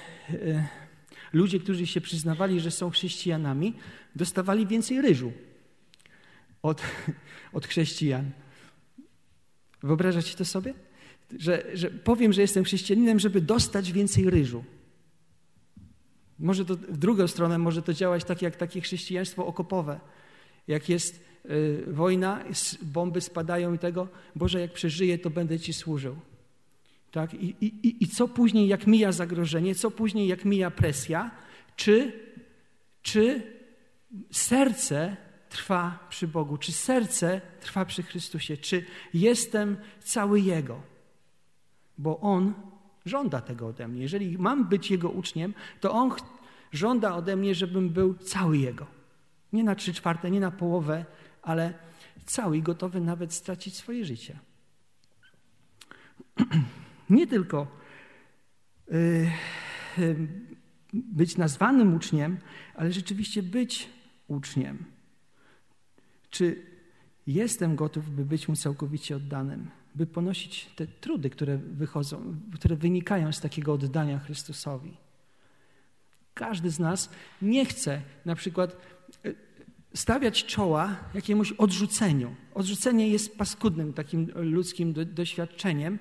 ludzie, 1.32 1.60
którzy 1.60 1.86
się 1.86 2.00
przyznawali, 2.00 2.60
że 2.60 2.70
są 2.70 2.90
chrześcijanami, 2.90 3.74
dostawali 4.14 4.66
więcej 4.66 5.02
ryżu 5.02 5.32
od, 6.66 6.82
od 7.52 7.66
chrześcijan. 7.66 8.30
Wyobrażacie 9.82 10.36
to 10.36 10.44
sobie? 10.44 10.74
Że, 11.38 11.66
że 11.74 11.90
powiem, 11.90 12.32
że 12.32 12.40
jestem 12.40 12.64
chrześcijaninem, 12.64 13.18
żeby 13.18 13.40
dostać 13.40 13.92
więcej 13.92 14.30
ryżu. 14.30 14.64
Może 16.38 16.64
to 16.64 16.76
w 16.76 16.98
drugą 16.98 17.26
stronę 17.26 17.58
może 17.58 17.82
to 17.82 17.92
działać 17.92 18.24
tak 18.24 18.42
jak 18.42 18.56
takie 18.56 18.80
chrześcijaństwo 18.80 19.46
okopowe. 19.46 20.00
Jak 20.68 20.88
jest 20.88 21.24
y, 21.44 21.84
wojna, 21.86 22.44
bomby 22.82 23.20
spadają 23.20 23.74
i 23.74 23.78
tego, 23.78 24.08
Boże, 24.36 24.60
jak 24.60 24.72
przeżyję, 24.72 25.18
to 25.18 25.30
będę 25.30 25.60
Ci 25.60 25.72
służył. 25.72 26.16
Tak? 27.10 27.34
I, 27.34 27.54
i, 27.60 28.04
I 28.04 28.08
co 28.08 28.28
później, 28.28 28.68
jak 28.68 28.86
mija 28.86 29.12
zagrożenie, 29.12 29.74
co 29.74 29.90
później, 29.90 30.28
jak 30.28 30.44
mija 30.44 30.70
presja, 30.70 31.30
czy, 31.76 32.12
czy 33.02 33.42
serce 34.30 35.16
trwa 35.48 35.98
przy 36.08 36.28
Bogu, 36.28 36.56
czy 36.56 36.72
serce 36.72 37.40
trwa 37.60 37.84
przy 37.84 38.02
Chrystusie, 38.02 38.56
czy 38.56 38.84
jestem 39.14 39.76
cały 40.00 40.40
Jego, 40.40 40.82
bo 41.98 42.20
On 42.20 42.54
żąda 43.06 43.40
tego 43.40 43.66
ode 43.66 43.88
mnie. 43.88 44.02
Jeżeli 44.02 44.38
mam 44.38 44.68
być 44.68 44.90
Jego 44.90 45.10
uczniem, 45.10 45.54
to 45.80 45.92
On 45.92 46.10
żąda 46.72 47.14
ode 47.14 47.36
mnie, 47.36 47.54
żebym 47.54 47.90
był 47.90 48.14
cały 48.14 48.58
Jego. 48.58 48.86
Nie 49.52 49.64
na 49.64 49.74
trzy 49.74 49.94
czwarte, 49.94 50.30
nie 50.30 50.40
na 50.40 50.50
połowę, 50.50 51.04
ale 51.42 51.74
cały 52.26 52.56
i 52.56 52.62
gotowy 52.62 53.00
nawet 53.00 53.34
stracić 53.34 53.76
swoje 53.76 54.04
życie. 54.04 54.38
Nie 57.10 57.26
tylko 57.26 57.66
yy, 58.90 59.30
yy, 59.98 60.16
być 60.92 61.36
nazwanym 61.36 61.94
uczniem, 61.94 62.38
ale 62.74 62.92
rzeczywiście 62.92 63.42
być 63.42 63.88
uczniem. 64.28 64.95
Czy 66.36 66.62
jestem 67.26 67.76
gotów, 67.76 68.10
by 68.10 68.24
być 68.24 68.48
mu 68.48 68.56
całkowicie 68.56 69.16
oddanym, 69.16 69.70
by 69.94 70.06
ponosić 70.06 70.66
te 70.76 70.86
trudy, 70.86 71.30
które 71.30 71.58
wychodzą, 71.58 72.36
które 72.54 72.76
wynikają 72.76 73.32
z 73.32 73.40
takiego 73.40 73.72
oddania 73.72 74.18
Chrystusowi? 74.18 74.96
Każdy 76.34 76.70
z 76.70 76.78
nas 76.78 77.10
nie 77.42 77.64
chce 77.64 78.02
na 78.24 78.34
przykład 78.34 78.76
e, 79.24 79.32
stawiać 79.94 80.44
czoła 80.44 80.96
jakiemuś 81.14 81.52
odrzuceniu. 81.52 82.34
Odrzucenie 82.54 83.08
jest 83.08 83.38
paskudnym 83.38 83.92
takim 83.92 84.30
ludzkim 84.34 84.94
doświadczeniem, 85.14 85.98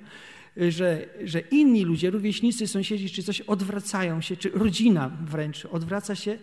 że, 0.58 1.10
że 1.24 1.39
inni 1.39 1.84
ludzie, 1.84 2.10
rówieśnicy, 2.10 2.68
sąsiedzi, 2.68 3.10
czy 3.10 3.24
coś 3.24 3.42
odwracają 3.42 4.22
się, 4.22 4.38
czy 4.38 4.50
rodzina 4.50 5.18
wręcz 5.22 5.65
odwraca 5.65 6.15
się 6.15 6.38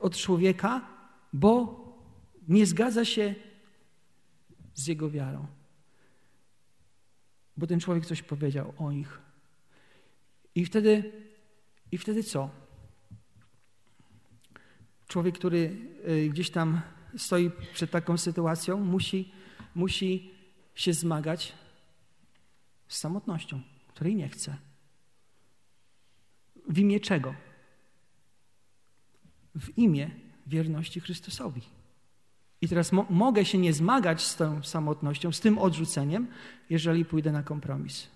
od 0.00 0.16
człowieka, 0.16 0.80
bo 1.32 1.87
nie 2.48 2.66
zgadza 2.66 3.04
się 3.04 3.34
z 4.74 4.86
jego 4.86 5.10
wiarą. 5.10 5.46
Bo 7.56 7.66
ten 7.66 7.80
człowiek 7.80 8.06
coś 8.06 8.22
powiedział 8.22 8.74
o 8.78 8.92
nich. 8.92 9.20
I 10.54 10.64
wtedy, 10.64 11.12
i 11.92 11.98
wtedy 11.98 12.22
co? 12.22 12.50
Człowiek, 15.08 15.38
który 15.38 15.76
y, 16.08 16.28
gdzieś 16.28 16.50
tam 16.50 16.80
stoi 17.16 17.50
przed 17.72 17.90
taką 17.90 18.18
sytuacją, 18.18 18.80
musi, 18.80 19.32
musi 19.74 20.30
się 20.74 20.92
zmagać 20.92 21.54
z 22.88 22.98
samotnością, 22.98 23.60
której 23.88 24.16
nie 24.16 24.28
chce. 24.28 24.56
W 26.68 26.78
imię 26.78 27.00
czego? 27.00 27.34
W 29.54 29.78
imię 29.78 30.10
wierności 30.46 31.00
Chrystusowi. 31.00 31.77
I 32.60 32.68
teraz 32.68 32.92
mo 32.92 33.06
mogę 33.10 33.44
się 33.44 33.58
nie 33.58 33.72
zmagać 33.72 34.22
z 34.26 34.36
tą 34.36 34.62
samotnością, 34.62 35.32
z 35.32 35.40
tym 35.40 35.58
odrzuceniem, 35.58 36.26
jeżeli 36.70 37.04
pójdę 37.04 37.32
na 37.32 37.42
kompromis. 37.42 38.08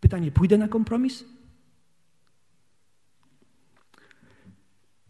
Pytanie: 0.00 0.30
pójdę 0.30 0.58
na 0.58 0.68
kompromis? 0.68 1.24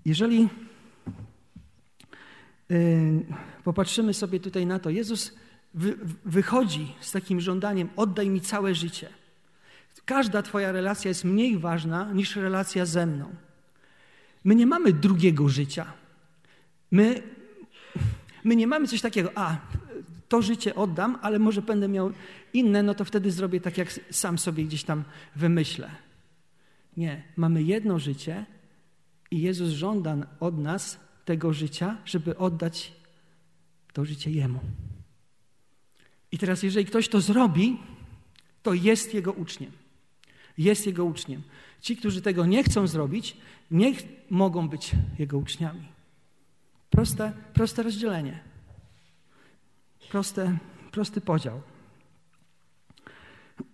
Jeżeli 0.04 0.48
yy, 2.68 3.26
popatrzymy 3.64 4.14
sobie 4.14 4.40
tutaj 4.40 4.66
na 4.66 4.78
to, 4.78 4.90
Jezus 4.90 5.34
wy, 5.74 5.98
wychodzi 6.24 6.94
z 7.00 7.12
takim 7.12 7.40
żądaniem: 7.40 7.88
oddaj 7.96 8.30
mi 8.30 8.40
całe 8.40 8.74
życie. 8.74 9.08
Każda 10.04 10.42
Twoja 10.42 10.72
relacja 10.72 11.08
jest 11.08 11.24
mniej 11.24 11.58
ważna 11.58 12.12
niż 12.12 12.36
relacja 12.36 12.86
ze 12.86 13.06
mną. 13.06 13.34
My 14.44 14.54
nie 14.54 14.66
mamy 14.66 14.92
drugiego 14.92 15.48
życia. 15.48 15.92
My, 16.90 17.22
my 18.44 18.56
nie 18.56 18.66
mamy 18.66 18.88
coś 18.88 19.00
takiego, 19.00 19.30
a 19.34 19.56
to 20.28 20.42
życie 20.42 20.74
oddam, 20.74 21.18
ale 21.22 21.38
może 21.38 21.62
będę 21.62 21.88
miał 21.88 22.12
inne, 22.52 22.82
no 22.82 22.94
to 22.94 23.04
wtedy 23.04 23.30
zrobię 23.30 23.60
tak, 23.60 23.78
jak 23.78 24.00
sam 24.10 24.38
sobie 24.38 24.64
gdzieś 24.64 24.84
tam 24.84 25.04
wymyślę. 25.36 25.90
Nie, 26.96 27.22
mamy 27.36 27.62
jedno 27.62 27.98
życie 27.98 28.46
i 29.30 29.40
Jezus 29.40 29.70
żąda 29.70 30.16
od 30.40 30.58
nas 30.58 31.00
tego 31.24 31.52
życia, 31.52 31.96
żeby 32.04 32.36
oddać 32.36 32.92
to 33.92 34.04
życie 34.04 34.30
Jemu. 34.30 34.60
I 36.32 36.38
teraz, 36.38 36.62
jeżeli 36.62 36.86
ktoś 36.86 37.08
to 37.08 37.20
zrobi, 37.20 37.78
to 38.62 38.74
jest 38.74 39.14
jego 39.14 39.32
uczniem. 39.32 39.72
Jest 40.58 40.86
jego 40.86 41.04
uczniem. 41.04 41.42
Ci, 41.80 41.96
którzy 41.96 42.22
tego 42.22 42.46
nie 42.46 42.64
chcą 42.64 42.86
zrobić, 42.86 43.36
nie 43.70 43.92
mogą 44.30 44.68
być 44.68 44.92
jego 45.18 45.38
uczniami. 45.38 45.97
Proste, 46.90 47.32
proste 47.54 47.82
rozdzielenie. 47.82 48.40
Proste, 50.10 50.58
prosty 50.92 51.20
podział. 51.20 51.62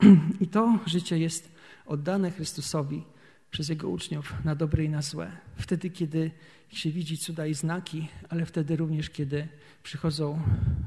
I 0.40 0.46
to 0.46 0.79
życie 0.87 1.18
jest 1.18 1.53
oddane 1.87 2.31
Chrystusowi 2.31 3.05
przez 3.50 3.68
Jego 3.68 3.88
uczniów 3.88 4.35
na 4.44 4.55
dobre 4.55 4.85
i 4.85 4.88
na 4.88 5.03
złe. 5.03 5.33
Wtedy, 5.57 5.90
kiedy 5.90 6.31
się 6.68 6.90
widzi 6.90 7.18
cuda 7.18 7.46
i 7.46 7.55
znaki, 7.55 8.09
ale 8.29 8.46
wtedy 8.46 8.77
również, 8.77 9.11
kiedy 9.11 9.48
przychodzą 9.83 10.40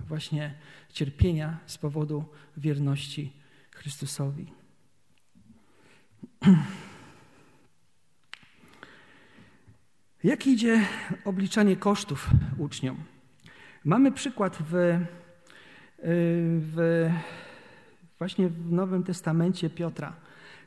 właśnie 0.07 0.53
cierpienia 0.93 1.57
z 1.65 1.77
powodu 1.77 2.25
wierności 2.57 3.33
Chrystusowi. 3.71 4.45
Jak 10.27 10.47
idzie 10.47 10.81
obliczanie 11.25 11.75
kosztów 11.75 12.29
uczniom? 12.57 12.97
Mamy 13.85 14.11
przykład 14.11 14.57
w, 14.59 14.99
w, 16.59 17.09
właśnie 18.17 18.49
w 18.49 18.71
Nowym 18.71 19.03
Testamencie 19.03 19.69
Piotra, 19.69 20.13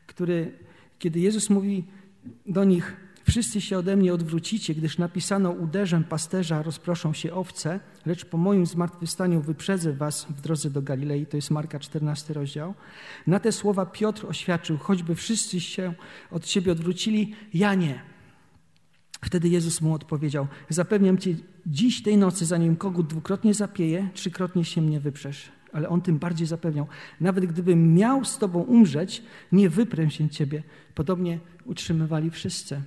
który, 0.06 0.52
kiedy 0.98 1.20
Jezus 1.20 1.50
mówi 1.50 1.84
do 2.46 2.64
nich, 2.64 2.96
Wszyscy 3.28 3.60
się 3.60 3.78
ode 3.78 3.96
mnie 3.96 4.14
odwrócicie, 4.14 4.74
gdyż 4.74 4.98
napisano 4.98 5.50
uderzę 5.50 6.02
pasterza, 6.08 6.62
rozproszą 6.62 7.12
się 7.12 7.34
owce, 7.34 7.80
lecz 8.06 8.24
po 8.24 8.38
moim 8.38 8.66
zmartwychwstaniu 8.66 9.40
wyprzedzę 9.40 9.92
was 9.92 10.24
w 10.24 10.40
drodze 10.40 10.70
do 10.70 10.82
Galilei. 10.82 11.26
To 11.26 11.36
jest 11.36 11.50
Marka 11.50 11.78
14 11.78 12.34
rozdział. 12.34 12.74
Na 13.26 13.40
te 13.40 13.52
słowa 13.52 13.86
Piotr 13.86 14.26
oświadczył, 14.26 14.78
choćby 14.78 15.14
wszyscy 15.14 15.60
się 15.60 15.94
od 16.30 16.44
ciebie 16.44 16.72
odwrócili, 16.72 17.34
ja 17.54 17.74
nie. 17.74 18.10
Wtedy 19.20 19.48
Jezus 19.48 19.80
mu 19.80 19.94
odpowiedział, 19.94 20.46
zapewniam 20.68 21.18
cię, 21.18 21.35
dziś 21.66 22.02
tej 22.02 22.16
nocy, 22.16 22.46
zanim 22.46 22.76
kogut 22.76 23.06
dwukrotnie 23.06 23.54
zapieje, 23.54 24.09
trzykrotnie 24.14 24.64
się 24.64 24.80
mnie 24.80 25.00
wyprzesz. 25.00 25.52
Ale 25.72 25.88
on 25.88 26.00
tym 26.00 26.18
bardziej 26.18 26.46
zapewniał, 26.46 26.87
nawet 27.20 27.46
gdybym 27.46 27.94
miał 27.94 28.24
z 28.24 28.38
tobą 28.38 28.62
umrzeć, 28.62 29.22
nie 29.52 29.70
wyprę 29.70 30.11
się 30.11 30.28
ciebie. 30.28 30.62
Podobnie 30.94 31.38
utrzymywali 31.64 32.30
wszyscy. 32.30 32.83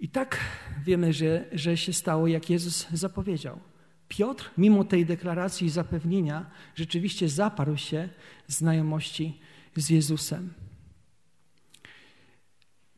I 0.00 0.08
tak 0.08 0.40
wiemy, 0.84 1.12
że, 1.12 1.44
że 1.52 1.76
się 1.76 1.92
stało, 1.92 2.26
jak 2.26 2.50
Jezus 2.50 2.86
zapowiedział. 2.92 3.60
Piotr, 4.08 4.50
mimo 4.58 4.84
tej 4.84 5.06
deklaracji 5.06 5.66
i 5.66 5.70
zapewnienia, 5.70 6.50
rzeczywiście 6.74 7.28
zaparł 7.28 7.76
się 7.76 8.08
znajomości 8.46 9.40
z 9.76 9.90
Jezusem. 9.90 10.52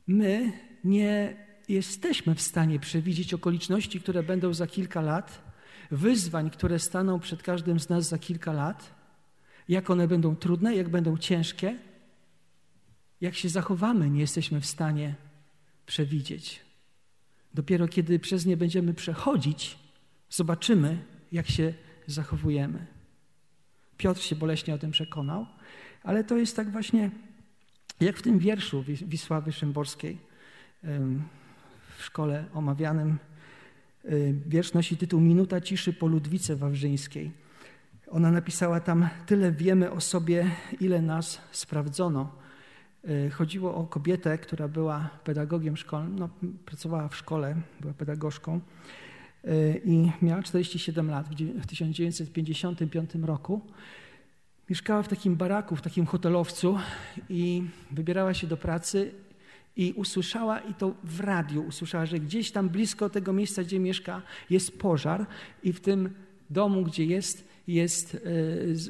My 0.07 0.53
nie 0.85 1.46
jesteśmy 1.68 2.35
w 2.35 2.40
stanie 2.40 2.81
przewidzieć 2.81 3.35
okoliczności, 3.35 4.00
które 4.00 4.22
będą 4.22 4.55
za 4.55 4.66
kilka 4.66 5.00
lat, 5.00 5.42
wyzwań, 5.90 6.50
które 6.50 6.79
staną 6.79 7.20
przed 7.20 7.42
każdym 7.42 7.81
z 7.81 7.88
nas 7.88 8.09
za 8.09 8.18
kilka 8.18 8.52
lat, 8.52 8.94
jak 9.68 9.90
one 9.90 10.09
będą 10.09 10.37
trudne, 10.37 10.76
jak 10.76 10.88
będą 10.88 11.18
ciężkie. 11.18 11.79
jak 13.20 13.35
się 13.35 13.48
zachowamy, 13.48 14.11
nie 14.11 14.20
jesteśmy 14.20 14.61
w 14.61 14.66
stanie 14.66 15.14
przewidzieć. 15.87 16.61
Dopiero 17.55 17.88
kiedy 17.88 18.18
przez 18.18 18.46
nie 18.46 18.57
będziemy 18.57 18.94
przechodzić, 18.94 19.79
zobaczymy, 20.31 21.05
jak 21.33 21.48
się 21.48 21.74
zachowujemy. 22.07 22.87
Piotr 23.96 24.22
się 24.22 24.37
boleśnie 24.37 24.74
o 24.74 24.79
tym 24.79 24.90
przekonał, 24.90 25.46
ale 26.02 26.24
to 26.24 26.37
jest 26.37 26.57
tak 26.57 26.70
właśnie 26.70 27.11
jak 28.00 28.16
w 28.16 28.22
tym 28.22 28.38
wierszu 28.38 28.85
Wisławy 28.88 29.52
Szymborskiej 29.52 30.18
w 31.97 32.05
szkole 32.05 32.45
omawianym. 32.55 33.19
Wiersz 34.47 34.73
nosi 34.73 34.97
tytuł 34.97 35.21
Minuta 35.21 35.61
ciszy 35.61 35.93
po 35.93 36.07
Ludwice 36.07 36.57
Wawrzyńskiej. 36.57 37.33
Ona 38.11 38.31
napisała 38.31 38.81
tam: 38.81 39.09
Tyle 39.27 39.53
wiemy 39.53 39.91
o 39.91 40.01
sobie, 40.01 40.51
ile 40.81 41.03
nas 41.03 41.41
sprawdzono. 41.51 42.33
Chodziło 43.33 43.75
o 43.75 43.87
kobietę, 43.87 44.39
która 44.39 44.69
była 44.69 45.11
pedagogiem 45.25 45.77
szkolnym, 45.77 46.19
no, 46.19 46.29
pracowała 46.65 47.09
w 47.09 47.17
szkole, 47.17 47.57
była 47.81 47.95
pedagogzką 47.95 48.61
i 49.85 50.11
miała 50.23 50.43
47 50.43 51.11
lat 51.11 51.29
w 51.63 51.67
1955 51.67 53.15
roku. 53.15 53.61
Mieszkała 54.71 55.03
w 55.03 55.09
takim 55.09 55.37
baraku, 55.37 55.77
w 55.77 55.83
takim 55.83 56.07
hotelowcu 56.07 56.79
i 57.29 57.65
wybierała 57.91 58.35
się 58.35 58.47
do 58.47 58.57
pracy 58.57 59.15
i 59.77 59.93
usłyszała, 59.93 60.59
i 60.59 60.75
to 60.75 60.95
w 61.05 61.21
radiu 61.21 61.62
usłyszała, 61.62 62.07
że 62.07 62.21
gdzieś 62.21 62.51
tam 62.51 62.69
blisko 62.69 63.11
tego 63.11 63.33
miejsca, 63.33 63.62
gdzie 63.62 63.79
mieszka, 63.79 64.23
jest 64.51 64.79
pożar 64.79 65.27
i 65.62 65.73
w 65.73 65.81
tym 65.81 66.11
domu, 66.51 66.83
gdzie 66.83 67.05
jest, 67.05 67.49
jest 67.69 68.17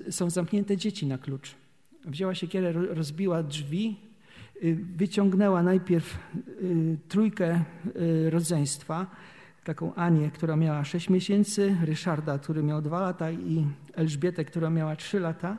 e, 0.06 0.12
są 0.12 0.30
zamknięte 0.30 0.76
dzieci 0.76 1.06
na 1.06 1.18
klucz. 1.18 1.54
Wzięła 2.04 2.34
się 2.34 2.48
kierę, 2.48 2.72
rozbiła 2.72 3.42
drzwi, 3.42 3.96
y, 4.64 4.78
wyciągnęła 4.96 5.62
najpierw 5.62 6.18
y, 6.62 6.96
trójkę 7.08 7.64
y, 7.96 8.30
rodzeństwa, 8.30 9.06
taką 9.64 9.94
Anię, 9.94 10.30
która 10.30 10.56
miała 10.56 10.84
6 10.84 11.10
miesięcy, 11.10 11.76
Ryszarda, 11.84 12.38
który 12.38 12.62
miał 12.62 12.82
2 12.82 13.00
lata 13.00 13.30
i 13.30 13.66
Elżbietę, 13.94 14.44
która 14.44 14.70
miała 14.70 14.96
3 14.96 15.20
lata. 15.20 15.58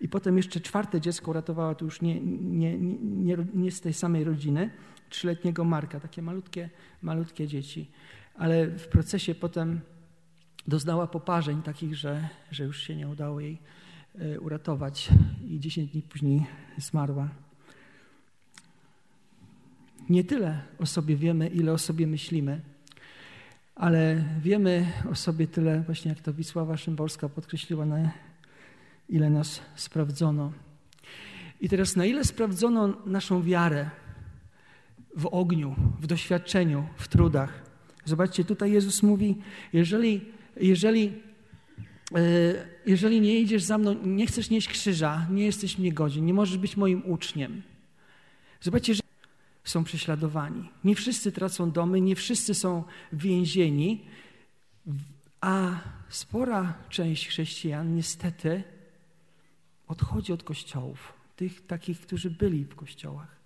I 0.00 0.08
potem 0.08 0.36
jeszcze 0.36 0.60
czwarte 0.60 1.00
dziecko 1.00 1.30
uratowała, 1.30 1.74
to 1.74 1.84
już 1.84 2.00
nie, 2.00 2.20
nie, 2.20 2.78
nie, 2.78 3.36
nie 3.54 3.70
z 3.70 3.80
tej 3.80 3.92
samej 3.92 4.24
rodziny, 4.24 4.70
trzyletniego 5.10 5.64
Marka, 5.64 6.00
takie 6.00 6.22
malutkie, 6.22 6.70
malutkie 7.02 7.46
dzieci. 7.46 7.90
Ale 8.34 8.66
w 8.66 8.88
procesie 8.88 9.34
potem 9.34 9.80
doznała 10.66 11.06
poparzeń 11.06 11.62
takich, 11.62 11.94
że, 11.94 12.28
że 12.50 12.64
już 12.64 12.82
się 12.82 12.96
nie 12.96 13.08
udało 13.08 13.40
jej 13.40 13.58
e, 14.18 14.40
uratować 14.40 15.08
i 15.48 15.60
10 15.60 15.90
dni 15.90 16.02
później 16.02 16.46
zmarła. 16.78 17.28
Nie 20.08 20.24
tyle 20.24 20.62
o 20.78 20.86
sobie 20.86 21.16
wiemy, 21.16 21.48
ile 21.48 21.72
o 21.72 21.78
sobie 21.78 22.06
myślimy 22.06 22.60
ale 23.78 24.24
wiemy 24.40 24.92
o 25.10 25.14
sobie 25.14 25.46
tyle, 25.46 25.80
właśnie 25.80 26.08
jak 26.08 26.20
to 26.20 26.32
Wisława 26.32 26.76
Szymborska 26.76 27.28
podkreśliła, 27.28 27.86
na 27.86 28.10
ile 29.08 29.30
nas 29.30 29.60
sprawdzono. 29.74 30.52
I 31.60 31.68
teraz, 31.68 31.96
na 31.96 32.04
ile 32.04 32.24
sprawdzono 32.24 32.96
naszą 33.06 33.42
wiarę 33.42 33.90
w 35.16 35.26
ogniu, 35.26 35.76
w 36.00 36.06
doświadczeniu, 36.06 36.86
w 36.96 37.08
trudach. 37.08 37.62
Zobaczcie, 38.04 38.44
tutaj 38.44 38.72
Jezus 38.72 39.02
mówi, 39.02 39.36
jeżeli, 39.72 40.20
jeżeli, 40.60 41.12
e, 42.14 42.20
jeżeli 42.86 43.20
nie 43.20 43.40
idziesz 43.40 43.62
za 43.62 43.78
mną, 43.78 43.94
nie 44.04 44.26
chcesz 44.26 44.50
nieść 44.50 44.68
krzyża, 44.68 45.26
nie 45.30 45.44
jesteś 45.44 45.78
mnie 45.78 45.92
godzien, 45.92 46.26
nie 46.26 46.34
możesz 46.34 46.58
być 46.58 46.76
moim 46.76 47.02
uczniem. 47.10 47.62
Zobaczcie, 48.60 48.94
że 48.94 49.02
są 49.64 49.84
prześladowani. 49.84 50.70
Nie 50.84 50.94
wszyscy 50.94 51.32
tracą 51.32 51.70
domy, 51.70 52.00
nie 52.00 52.16
wszyscy 52.16 52.54
są 52.54 52.84
więzieni, 53.12 54.04
a 55.40 55.80
spora 56.08 56.74
część 56.88 57.28
chrześcijan 57.28 57.96
niestety 57.96 58.62
odchodzi 59.88 60.32
od 60.32 60.42
kościołów, 60.42 61.12
tych 61.36 61.66
takich, 61.66 62.00
którzy 62.00 62.30
byli 62.30 62.64
w 62.64 62.74
kościołach. 62.74 63.38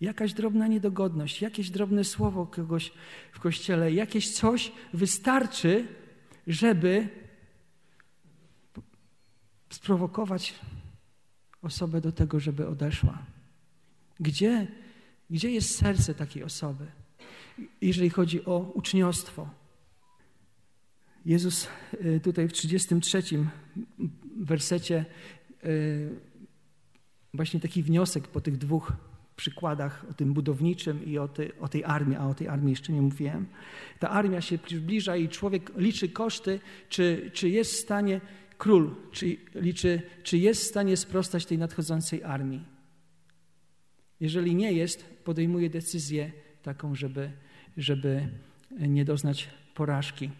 Jakaś 0.00 0.32
drobna 0.32 0.66
niedogodność, 0.66 1.42
jakieś 1.42 1.70
drobne 1.70 2.04
słowo 2.04 2.46
kogoś 2.46 2.92
w 3.32 3.40
kościele, 3.40 3.92
jakieś 3.92 4.34
coś 4.34 4.72
wystarczy, 4.94 5.88
żeby 6.46 7.08
sprowokować 9.70 10.54
osobę 11.62 12.00
do 12.00 12.12
tego, 12.12 12.40
żeby 12.40 12.68
odeszła. 12.68 13.18
Gdzie 14.20 14.66
gdzie 15.30 15.50
jest 15.50 15.78
serce 15.78 16.14
takiej 16.14 16.44
osoby, 16.44 16.86
jeżeli 17.80 18.10
chodzi 18.10 18.44
o 18.44 18.72
uczniostwo? 18.74 19.48
Jezus 21.26 21.68
y, 22.04 22.20
tutaj 22.20 22.48
w 22.48 22.52
33 22.52 23.22
wersecie 24.36 25.04
właśnie 27.34 27.60
taki 27.60 27.82
wniosek 27.82 28.28
po 28.28 28.40
tych 28.40 28.56
dwóch 28.56 28.92
przykładach, 29.36 30.06
o 30.10 30.14
tym 30.14 30.32
budowniczym 30.34 31.04
i 31.04 31.18
o, 31.18 31.28
o 31.60 31.68
tej 31.68 31.84
armii, 31.84 32.16
a 32.16 32.26
o 32.26 32.34
tej 32.34 32.48
armii 32.48 32.70
jeszcze 32.70 32.92
nie 32.92 33.02
mówiłem. 33.02 33.46
Ta 33.98 34.10
armia 34.10 34.40
się 34.40 34.58
zbliża 34.68 35.16
i 35.16 35.28
człowiek 35.28 35.72
liczy 35.76 36.08
koszty, 36.08 36.60
czy, 36.88 37.30
czy 37.34 37.48
jest 37.48 37.72
w 37.72 37.76
stanie, 37.76 38.20
król 38.58 38.94
czy, 39.12 39.36
liczy, 39.54 40.02
czy 40.22 40.38
jest 40.38 40.62
w 40.62 40.66
stanie 40.66 40.96
sprostać 40.96 41.46
tej 41.46 41.58
nadchodzącej 41.58 42.24
armii. 42.24 42.64
Jeżeli 44.20 44.54
nie 44.54 44.72
jest, 44.72 45.04
podejmuje 45.24 45.70
decyzję 45.70 46.32
taką, 46.62 46.94
żeby, 46.94 47.32
żeby 47.76 48.28
nie 48.80 49.04
doznać 49.04 49.48
porażki. 49.74 50.30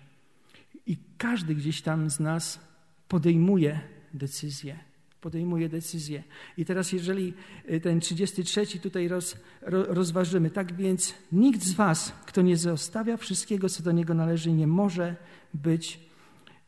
I 0.86 0.96
każdy 1.18 1.54
gdzieś 1.54 1.82
tam 1.82 2.10
z 2.10 2.20
nas 2.20 2.60
podejmuje 3.08 3.80
decyzję. 4.14 4.89
Podejmuje 5.20 5.68
decyzję. 5.68 6.22
I 6.56 6.64
teraz, 6.64 6.92
jeżeli 6.92 7.34
y, 7.70 7.80
ten 7.80 8.00
33 8.00 8.66
tutaj 8.80 9.08
roz, 9.08 9.36
rozważymy, 9.70 10.50
tak 10.50 10.72
więc 10.72 11.14
nikt 11.32 11.62
z 11.62 11.72
Was, 11.72 12.12
kto 12.26 12.42
nie 12.42 12.56
zostawia 12.56 13.16
wszystkiego, 13.16 13.68
co 13.68 13.82
do 13.82 13.92
niego 13.92 14.14
należy, 14.14 14.52
nie 14.52 14.66
może 14.66 15.16
być 15.54 16.00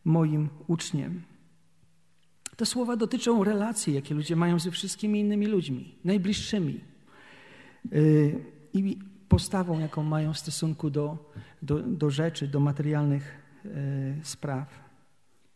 moim 0.04 0.48
uczniem. 0.66 1.22
Te 2.56 2.66
słowa 2.66 2.96
dotyczą 2.96 3.44
relacji, 3.44 3.94
jakie 3.94 4.14
ludzie 4.14 4.36
mają 4.36 4.58
ze 4.58 4.70
wszystkimi 4.70 5.20
innymi 5.20 5.46
ludźmi, 5.46 5.94
najbliższymi. 6.04 6.80
Y, 7.92 8.44
i 8.74 8.98
postawą, 9.28 9.78
jaką 9.78 10.02
mają 10.02 10.32
w 10.32 10.38
stosunku 10.38 10.90
do, 10.90 11.32
do, 11.62 11.78
do 11.78 12.10
rzeczy, 12.10 12.48
do 12.48 12.60
materialnych 12.60 13.34
y, 13.64 14.20
spraw. 14.22 14.81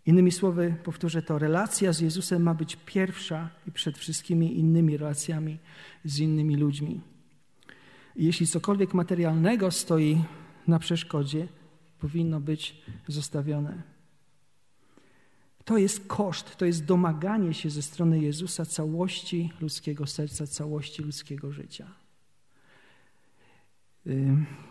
Innymi 0.07 0.33
słowy, 0.33 0.77
powtórzę 0.85 1.23
to, 1.23 1.39
relacja 1.39 1.93
z 1.93 2.01
Jezusem 2.01 2.43
ma 2.43 2.55
być 2.55 2.77
pierwsza 2.87 3.51
i 3.67 3.73
przed 3.73 3.99
wszystkimi 3.99 4.59
innymi 4.59 4.97
relacjami 4.97 5.59
z 6.05 6.19
innymi 6.19 6.57
ludźmi. 6.57 7.01
Jeśli 8.17 8.47
cokolwiek 8.47 8.95
materialnego 8.95 9.71
stoi 9.71 10.25
na 10.69 10.79
przeszkodzie, 10.79 11.49
powinno 12.01 12.41
być 12.41 12.83
zostawione. 13.09 13.83
To 15.65 15.79
jest 15.79 16.07
koszt, 16.07 16.57
to 16.57 16.65
jest 16.65 16.85
domaganie 16.85 17.55
się 17.55 17.71
ze 17.71 17.83
strony 17.83 18.21
Jezusa 18.21 18.67
całości 18.67 19.53
ludzkiego 19.61 20.07
serca, 20.07 20.47
całości 20.47 21.03
ludzkiego 21.03 21.53
życia. 21.53 21.87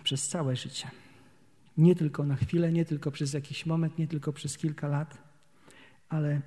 Przez 0.04 0.28
całe 0.28 0.56
życie. 0.56 0.92
Nie 1.78 1.96
tylko 1.96 2.24
na 2.24 2.36
chwilę, 2.36 2.72
nie 2.72 2.86
tylko 2.86 3.12
przez 3.12 3.34
jakiś 3.34 3.66
moment, 3.66 3.98
nie 3.98 4.08
tylko 4.08 4.34
przez 4.34 4.58
kilka 4.58 4.88
lat, 4.88 5.25
ale 6.10 6.42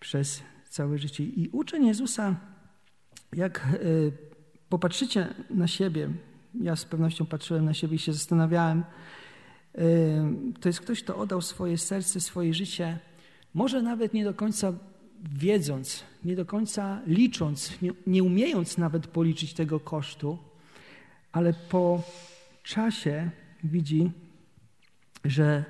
przez 0.00 0.42
całe 0.68 0.98
życie. 0.98 1.24
I 1.24 1.48
uczeń 1.52 1.86
Jezusa, 1.86 2.36
jak 3.32 3.66
y, 3.74 4.12
popatrzycie 4.68 5.34
na 5.50 5.66
siebie, 5.66 6.10
ja 6.54 6.76
z 6.76 6.84
pewnością 6.84 7.26
patrzyłem 7.26 7.64
na 7.64 7.74
siebie 7.74 7.96
i 7.96 7.98
się 7.98 8.12
zastanawiałem, 8.12 8.84
y, 9.78 9.82
to 10.60 10.68
jest 10.68 10.80
ktoś, 10.80 11.02
kto 11.02 11.16
oddał 11.16 11.42
swoje 11.42 11.78
serce, 11.78 12.20
swoje 12.20 12.54
życie, 12.54 12.98
może 13.54 13.82
nawet 13.82 14.14
nie 14.14 14.24
do 14.24 14.34
końca 14.34 14.72
wiedząc, 15.22 16.04
nie 16.24 16.36
do 16.36 16.46
końca 16.46 17.00
licząc, 17.06 17.82
nie, 17.82 17.90
nie 18.06 18.22
umiejąc 18.22 18.78
nawet 18.78 19.06
policzyć 19.06 19.54
tego 19.54 19.80
kosztu, 19.80 20.38
ale 21.32 21.52
po 21.52 22.02
czasie 22.62 23.30
widzi, 23.64 24.10
że 25.24 25.64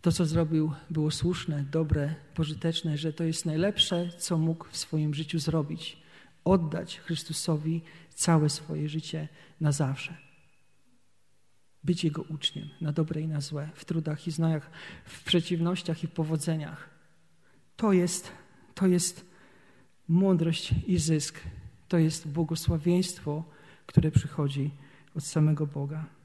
to, 0.00 0.12
co 0.12 0.26
zrobił, 0.26 0.72
było 0.90 1.10
słuszne, 1.10 1.64
dobre, 1.70 2.14
pożyteczne, 2.34 2.98
że 2.98 3.12
to 3.12 3.24
jest 3.24 3.46
najlepsze, 3.46 4.10
co 4.18 4.38
mógł 4.38 4.64
w 4.70 4.76
swoim 4.76 5.14
życiu 5.14 5.38
zrobić. 5.38 6.02
Oddać 6.44 6.98
Chrystusowi 6.98 7.82
całe 8.14 8.48
swoje 8.48 8.88
życie 8.88 9.28
na 9.60 9.72
zawsze. 9.72 10.16
Być 11.84 12.04
Jego 12.04 12.22
uczniem 12.22 12.68
na 12.80 12.92
dobre 12.92 13.20
i 13.20 13.28
na 13.28 13.40
złe, 13.40 13.70
w 13.74 13.84
trudach 13.84 14.26
i 14.26 14.30
znojach, 14.30 14.70
w 15.04 15.24
przeciwnościach 15.24 16.04
i 16.04 16.08
powodzeniach. 16.08 16.90
To 17.76 17.92
jest, 17.92 18.32
to 18.74 18.86
jest 18.86 19.24
mądrość 20.08 20.74
i 20.86 20.98
zysk 20.98 21.40
To 21.88 21.98
jest 21.98 22.28
błogosławieństwo, 22.28 23.44
które 23.86 24.10
przychodzi 24.10 24.70
od 25.14 25.24
samego 25.24 25.66
Boga. 25.66 26.17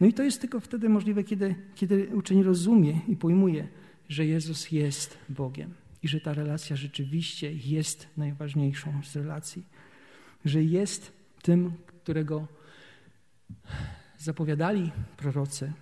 No 0.00 0.06
i 0.06 0.12
to 0.12 0.22
jest 0.22 0.40
tylko 0.40 0.60
wtedy 0.60 0.88
możliwe, 0.88 1.24
kiedy, 1.24 1.54
kiedy 1.74 2.08
uczeń 2.16 2.42
rozumie 2.42 3.00
i 3.08 3.16
pojmuje, 3.16 3.68
że 4.08 4.26
Jezus 4.26 4.70
jest 4.70 5.18
Bogiem 5.28 5.74
i 6.02 6.08
że 6.08 6.20
ta 6.20 6.34
relacja 6.34 6.76
rzeczywiście 6.76 7.52
jest 7.52 8.08
najważniejszą 8.16 9.00
z 9.04 9.16
relacji. 9.16 9.66
Że 10.44 10.62
jest 10.62 11.12
tym, 11.42 11.72
którego 11.86 12.46
zapowiadali 14.18 14.92
prorocy, 15.16 15.72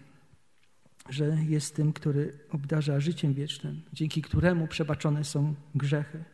że 1.09 1.37
jest 1.48 1.76
tym, 1.76 1.92
który 1.92 2.38
obdarza 2.50 3.00
życiem 3.00 3.35
wiecznym, 3.35 3.83
dzięki 3.92 4.22
któremu 4.22 4.66
przebaczone 4.66 5.24
są 5.24 5.54
grzechy. 5.74 6.24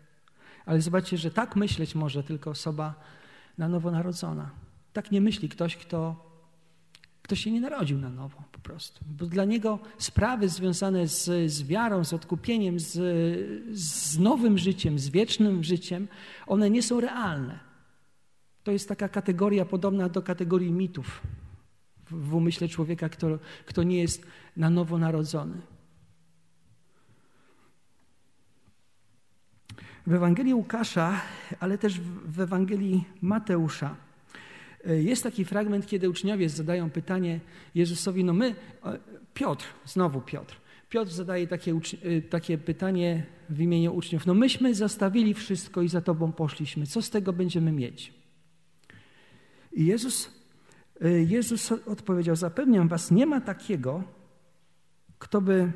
Ale 0.67 0.81
zobaczcie, 0.81 1.19
że 1.19 1.31
tak 1.31 1.57
myśleć 1.57 1.95
może 1.95 2.23
tylko 2.23 2.51
osoba 2.51 2.95
na 3.59 3.69
nowo 3.69 3.91
narodzona. 3.91 4.51
Tak 4.93 5.11
nie 5.11 5.21
myśli 5.21 5.49
ktoś, 5.49 5.77
kto, 5.77 6.31
kto 7.25 7.37
się 7.37 7.51
nie 7.51 7.61
narodził 7.61 7.99
na 7.99 8.11
nowo 8.11 8.43
po 8.53 8.59
prostu. 8.59 9.05
Bo 9.07 9.27
dla 9.27 9.45
niego 9.45 9.79
sprawy 9.99 10.49
związane 10.49 11.09
z, 11.09 11.51
z 11.53 11.63
wiarą, 11.63 12.05
z 12.05 12.13
odkupieniem, 12.13 12.81
z, 12.81 12.93
z 13.79 14.19
nowym 14.19 14.59
życiem, 14.59 14.99
z 14.99 15.09
wiecznym 15.09 15.65
życiem, 15.65 16.09
one 16.47 16.71
nie 16.71 16.83
są 16.83 17.01
realne. 17.01 17.61
To 18.65 18.73
jest 18.73 18.89
taka 18.89 19.09
kategoria 19.09 19.65
podobna 19.65 20.09
do 20.09 20.23
kategorii 20.23 20.73
mitów 20.73 21.23
w 22.11 22.35
umyśle 22.35 22.69
człowieka, 22.69 23.09
kto, 23.09 23.39
kto 23.67 23.83
nie 23.83 24.01
jest 24.01 24.27
na 24.57 24.71
nowo 24.71 24.99
narodzony. 24.99 25.61
W 30.07 30.13
Ewangelii 30.13 30.55
Łukasza, 30.55 31.21
ale 31.61 31.79
też 31.79 32.01
w 32.27 32.41
Ewangelii 32.41 33.05
Mateusza 33.23 33.97
jest 34.87 35.23
taki 35.23 35.45
fragment, 35.45 35.87
kiedy 35.87 36.11
uczniowie 36.11 36.49
zadają 36.49 36.91
pytanie 36.91 37.41
Jezusowi, 37.75 38.25
no 38.25 38.33
my, 38.33 38.55
Piotr, 39.35 39.67
znowu 39.87 40.21
Piotr, 40.21 40.61
Piotr 40.89 41.11
zadaje 41.11 41.47
takie, 41.47 41.81
e, 42.03 42.23
takie 42.23 42.59
pytanie 42.59 43.27
w 43.51 43.61
imieniu 43.61 43.95
uczniów, 43.95 44.27
no 44.27 44.35
myśmy 44.35 44.75
zostawili 44.75 45.35
wszystko 45.35 45.83
i 45.83 45.89
za 45.89 46.01
Tobą 46.01 46.33
poszliśmy, 46.33 46.87
co 46.87 47.03
z 47.03 47.11
tego 47.11 47.33
będziemy 47.33 47.73
mieć? 47.73 48.13
I 49.73 49.87
Jezus, 49.87 50.31
e, 51.01 51.09
Jezus 51.11 51.73
odpowiedział, 51.73 52.37
zapewniam 52.37 52.89
was, 52.89 53.11
nie 53.11 53.27
ma 53.27 53.41
takiego, 53.41 54.03
kto 55.19 55.41
by 55.41 55.73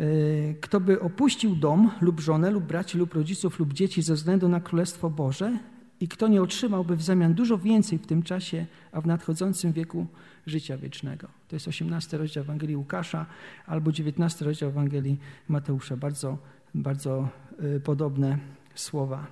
E, 0.00 0.54
kto 0.54 0.80
by 0.80 1.00
opuścił 1.00 1.56
dom 1.56 1.90
lub 2.00 2.20
żonę, 2.20 2.50
lub 2.50 2.64
braci, 2.64 2.98
lub 2.98 3.14
rodziców, 3.14 3.58
lub 3.58 3.72
dzieci 3.72 4.02
ze 4.02 4.14
względu 4.14 4.48
na 4.48 4.60
Królestwo 4.60 5.10
Boże 5.10 5.58
i 6.00 6.08
kto 6.08 6.28
nie 6.28 6.42
otrzymałby 6.42 6.96
w 6.96 7.02
zamian 7.02 7.34
dużo 7.34 7.58
więcej 7.58 7.98
w 7.98 8.06
tym 8.06 8.22
czasie, 8.22 8.66
a 8.92 9.00
w 9.00 9.06
nadchodzącym 9.06 9.72
wieku 9.72 10.06
życia 10.46 10.78
wiecznego. 10.78 11.28
To 11.48 11.56
jest 11.56 11.68
18 11.68 12.18
rozdział 12.18 12.44
Ewangelii 12.44 12.76
Łukasza 12.76 13.26
albo 13.66 13.92
19 13.92 14.44
rozdział 14.44 14.68
Ewangelii 14.68 15.18
Mateusza. 15.48 15.96
Bardzo, 15.96 16.38
bardzo 16.74 17.28
e, 17.76 17.80
podobne 17.80 18.38
słowa. 18.74 19.26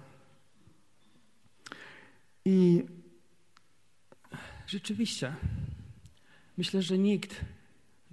I 2.45 2.85
rzeczywiście, 4.67 5.35
myślę, 6.57 6.83
że 6.83 6.99
nikt 6.99 7.45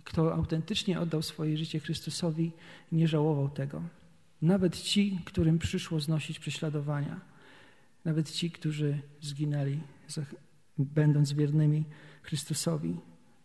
kto 0.06 0.34
autentycznie 0.34 1.00
oddał 1.00 1.22
swoje 1.22 1.58
życie 1.58 1.80
Chrystusowi, 1.80 2.52
nie 2.92 3.08
żałował 3.08 3.50
tego. 3.50 3.82
Nawet 4.42 4.82
ci, 4.82 5.20
którym 5.26 5.60
przyszło 5.60 6.00
znosić 6.00 6.40
prześladowania, 6.40 7.20
nawet 8.06 8.32
ci, 8.32 8.52
którzy 8.52 9.02
zginęli, 9.22 9.80
będąc 10.78 11.34
wiernymi 11.34 11.86
Chrystusowi, 12.22 12.98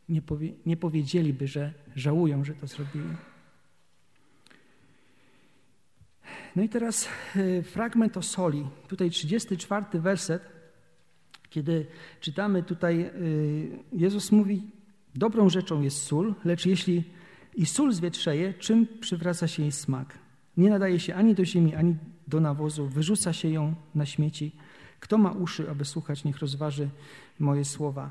nie, 0.08 0.22
powie, 0.22 0.52
nie 0.66 0.76
powiedzieliby, 0.76 1.46
że 1.46 1.74
żałują, 1.96 2.44
że 2.44 2.54
to 2.54 2.66
zrobili. 2.66 3.16
No 6.56 6.62
i 6.62 6.68
teraz 6.68 7.08
e, 7.36 7.62
fragment 7.62 8.16
o 8.16 8.22
soli. 8.22 8.66
Tutaj 8.88 9.10
34 9.10 10.00
werset, 10.00 10.42
kiedy 11.50 11.86
czytamy 12.20 12.62
tutaj, 12.62 13.00
e, 13.00 13.12
Jezus 13.92 14.32
mówi, 14.32 14.62
Dobrą 15.14 15.48
rzeczą 15.48 15.82
jest 15.82 16.02
sól, 16.02 16.34
lecz 16.44 16.66
jeśli 16.66 17.04
i 17.54 17.66
sól 17.66 17.92
zwietrzeje, 17.92 18.54
czym 18.54 18.86
przywraca 19.00 19.48
się 19.48 19.62
jej 19.62 19.72
smak? 19.72 20.18
Nie 20.56 20.70
nadaje 20.70 21.00
się 21.00 21.14
ani 21.14 21.34
do 21.34 21.44
ziemi, 21.44 21.74
ani 21.74 21.96
do 22.30 22.40
nawozu, 22.40 22.86
wyrzuca 22.86 23.32
się 23.32 23.48
ją 23.48 23.74
na 23.94 24.06
śmieci. 24.06 24.52
Kto 25.00 25.18
ma 25.18 25.32
uszy, 25.32 25.70
aby 25.70 25.84
słuchać, 25.84 26.24
niech 26.24 26.38
rozważy 26.38 26.88
moje 27.38 27.64
słowa. 27.64 28.10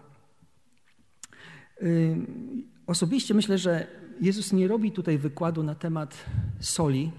Osobiście 2.87 3.33
myślę, 3.33 3.57
że 3.57 3.87
Jezus 4.21 4.53
nie 4.53 4.67
robi 4.67 4.91
tutaj 4.91 5.17
wykładu 5.17 5.63
na 5.63 5.75
temat 5.75 6.25
soli, 6.59 7.11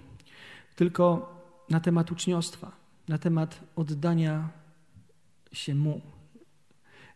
tylko 0.76 1.04
na 1.70 1.80
temat 1.80 2.12
uczniostwa, 2.12 2.72
na 3.08 3.18
temat 3.18 3.60
oddania 3.76 4.48
się 5.52 5.74
Mu. 5.74 6.00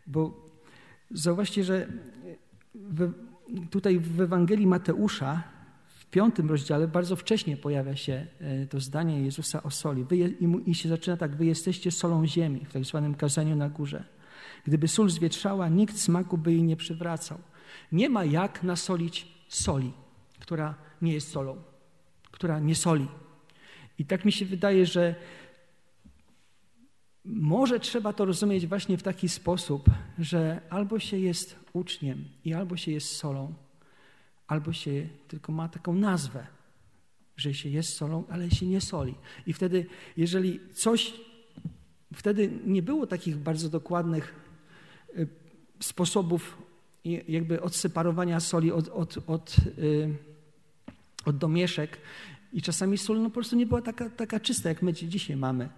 Bo 0.07 0.49
zauważcie, 1.11 1.63
że 1.63 1.87
w, 2.75 3.13
tutaj 3.69 3.99
w 3.99 4.21
Ewangelii 4.21 4.67
Mateusza 4.67 5.43
w 6.07 6.09
piątym 6.09 6.49
rozdziale 6.49 6.87
bardzo 6.87 7.15
wcześnie 7.15 7.57
pojawia 7.57 7.95
się 7.95 8.27
e, 8.39 8.65
to 8.65 8.79
zdanie 8.79 9.21
Jezusa 9.21 9.63
o 9.63 9.71
soli. 9.71 10.03
Wy, 10.03 10.17
i, 10.17 10.47
I 10.65 10.75
się 10.75 10.89
zaczyna 10.89 11.17
tak, 11.17 11.35
wy 11.35 11.45
jesteście 11.45 11.91
solą 11.91 12.27
ziemi, 12.27 12.65
w 12.65 12.73
tak 12.73 12.85
zwanym 12.85 13.15
kazaniu 13.15 13.55
na 13.55 13.69
górze. 13.69 14.03
Gdyby 14.65 14.87
sól 14.87 15.09
zwietrzała, 15.09 15.69
nikt 15.69 15.97
smaku 15.97 16.37
by 16.37 16.51
jej 16.51 16.63
nie 16.63 16.75
przywracał. 16.75 17.37
Nie 17.91 18.09
ma 18.09 18.25
jak 18.25 18.63
nasolić 18.63 19.27
soli, 19.47 19.93
która 20.39 20.75
nie 21.01 21.13
jest 21.13 21.31
solą, 21.31 21.61
która 22.31 22.59
nie 22.59 22.75
soli. 22.75 23.07
I 23.99 24.05
tak 24.05 24.25
mi 24.25 24.31
się 24.31 24.45
wydaje, 24.45 24.85
że 24.85 25.15
może 27.25 27.79
trzeba 27.79 28.13
to 28.13 28.25
rozumieć 28.25 28.67
właśnie 28.67 28.97
w 28.97 29.03
taki 29.03 29.29
sposób, 29.29 29.89
że 30.19 30.61
albo 30.69 30.99
się 30.99 31.17
jest 31.17 31.59
uczniem 31.73 32.25
i 32.45 32.53
albo 32.53 32.77
się 32.77 32.91
jest 32.91 33.15
solą, 33.15 33.53
albo 34.47 34.73
się 34.73 35.07
tylko 35.27 35.51
ma 35.51 35.69
taką 35.69 35.93
nazwę, 35.93 36.47
że 37.37 37.53
się 37.53 37.69
jest 37.69 37.93
solą, 37.93 38.23
ale 38.29 38.51
się 38.51 38.67
nie 38.67 38.81
soli. 38.81 39.15
I 39.47 39.53
wtedy, 39.53 39.85
jeżeli 40.17 40.59
coś, 40.73 41.13
wtedy 42.13 42.51
nie 42.65 42.81
było 42.81 43.07
takich 43.07 43.37
bardzo 43.37 43.69
dokładnych 43.69 44.35
y, 45.17 45.27
sposobów 45.79 46.57
jakby 47.27 47.61
odseparowania 47.61 48.39
soli 48.39 48.71
od, 48.71 48.89
od, 48.89 49.17
od, 49.27 49.55
y, 49.77 50.15
od 51.25 51.37
domieszek 51.37 51.97
i 52.53 52.61
czasami 52.61 52.97
sól 52.97 53.21
no 53.21 53.29
po 53.29 53.33
prostu 53.33 53.55
nie 53.55 53.65
była 53.65 53.81
taka, 53.81 54.09
taka 54.09 54.39
czysta, 54.39 54.69
jak 54.69 54.81
my 54.81 54.93
dzisiaj 54.93 55.35
mamy. 55.35 55.69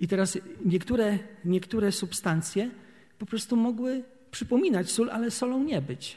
I 0.00 0.08
teraz 0.08 0.38
niektóre, 0.64 1.18
niektóre 1.44 1.92
substancje 1.92 2.70
po 3.18 3.26
prostu 3.26 3.56
mogły 3.56 4.04
przypominać 4.30 4.90
sól, 4.90 5.10
ale 5.10 5.30
solą 5.30 5.62
nie 5.64 5.82
być. 5.82 6.16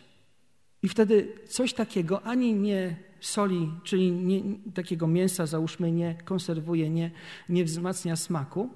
I 0.83 0.89
wtedy 0.89 1.27
coś 1.47 1.73
takiego 1.73 2.23
ani 2.23 2.53
nie 2.53 2.95
soli, 3.19 3.71
czyli 3.83 4.11
nie, 4.11 4.41
takiego 4.73 5.07
mięsa, 5.07 5.45
załóżmy, 5.45 5.91
nie 5.91 6.15
konserwuje, 6.25 6.89
nie, 6.89 7.11
nie 7.49 7.65
wzmacnia 7.65 8.15
smaku, 8.15 8.69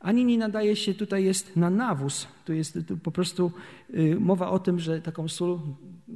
ani 0.00 0.24
nie 0.24 0.38
nadaje 0.38 0.76
się, 0.76 0.94
tutaj 0.94 1.24
jest 1.24 1.56
na 1.56 1.70
nawóz. 1.70 2.28
Tu 2.44 2.52
jest 2.52 2.78
tu 2.88 2.96
po 2.96 3.10
prostu 3.10 3.52
y, 3.94 4.16
mowa 4.20 4.50
o 4.50 4.58
tym, 4.58 4.78
że 4.78 5.00
taką 5.00 5.28
sól 5.28 5.60
y, 6.08 6.12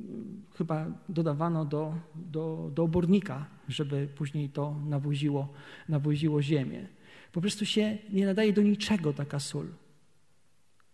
chyba 0.59 0.87
dodawano 1.09 1.65
do, 1.65 1.95
do, 2.15 2.71
do 2.75 2.83
obornika, 2.83 3.47
żeby 3.69 4.09
później 4.15 4.49
to 4.49 4.77
nawoziło, 4.87 5.49
nawoziło 5.89 6.43
ziemię. 6.43 6.87
Po 7.33 7.41
prostu 7.41 7.67
się 7.67 7.99
nie 8.13 8.27
nadaje 8.27 8.53
do 8.53 8.63
niczego 8.63 9.13
taka 9.13 9.41
sól. 9.41 9.67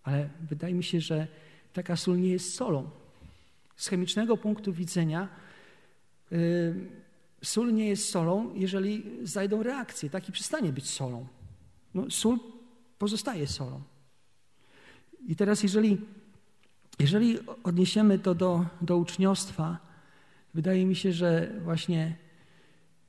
Ale 0.03 0.29
wydaje 0.40 0.74
mi 0.74 0.85
się, 0.85 1.01
że 1.01 1.27
taka 1.72 1.96
sól 1.96 2.20
nie 2.20 2.29
jest 2.29 2.55
solą. 2.55 2.90
Z 3.78 3.88
chemicznego 3.88 4.36
punktu 4.36 4.72
widzenia 4.72 5.28
yy, 6.30 6.38
sól 7.42 7.74
nie 7.74 7.88
jest 7.88 8.10
solą, 8.10 8.54
jeżeli 8.54 9.02
zajdą 9.22 9.62
reakcje. 9.62 10.10
Taki 10.10 10.32
przestanie 10.32 10.72
być 10.72 10.90
solą. 10.90 11.26
No, 11.94 12.10
sól 12.10 12.38
pozostaje 12.98 13.46
solą. 13.46 13.82
I 15.26 15.36
teraz, 15.36 15.62
jeżeli, 15.62 15.98
jeżeli 16.98 17.38
odniesiemy 17.64 18.18
to 18.18 18.34
do, 18.34 18.66
do 18.80 18.96
uczniostwa, 18.96 19.78
wydaje 20.54 20.86
mi 20.86 20.96
się, 20.96 21.12
że 21.12 21.52
właśnie 21.64 22.16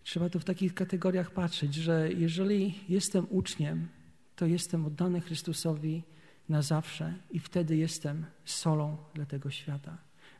Trzeba 0.10 0.30
to 0.30 0.40
w 0.40 0.44
takich 0.44 0.74
kategoriach 0.74 1.32
patrzeć, 1.32 1.76
że 1.76 2.10
jeżeli 2.14 2.80
jestem 2.90 3.28
uczniem, 3.30 3.88
to 4.36 4.46
jestem 4.46 4.86
oddany 4.86 5.22
Chrystusowi 5.22 6.04
na 6.50 6.62
zawsze 6.62 7.14
i 7.32 7.40
wtedy 7.40 7.78
jestem 7.78 8.26
solą 8.46 8.98
dla 9.14 9.26
tego 9.26 9.52
świata. 9.52 9.98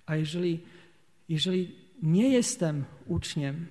A 0.10 0.16
jeżeli, 0.16 0.60
jeżeli 1.30 1.76
nie 2.02 2.30
jestem 2.30 2.86
uczniem, 3.06 3.66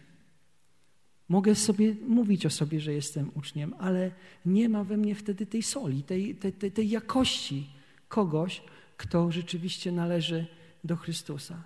Mogę 1.29 1.55
sobie 1.55 1.94
mówić 2.09 2.46
o 2.46 2.51
sobie, 2.51 2.81
że 2.81 2.92
jestem 2.92 3.31
uczniem, 3.35 3.74
ale 3.79 4.11
nie 4.46 4.68
ma 4.68 4.85
we 4.85 4.96
mnie 4.96 5.14
wtedy 5.14 5.46
tej 5.46 5.62
soli, 5.62 6.03
tej, 6.03 6.35
tej, 6.35 6.53
tej, 6.53 6.72
tej 6.72 6.88
jakości 6.88 7.70
kogoś, 8.09 8.62
kto 8.96 9.33
rzeczywiście 9.33 9.92
należy 9.92 10.46
do 10.85 10.96
Chrystusa. 10.96 11.62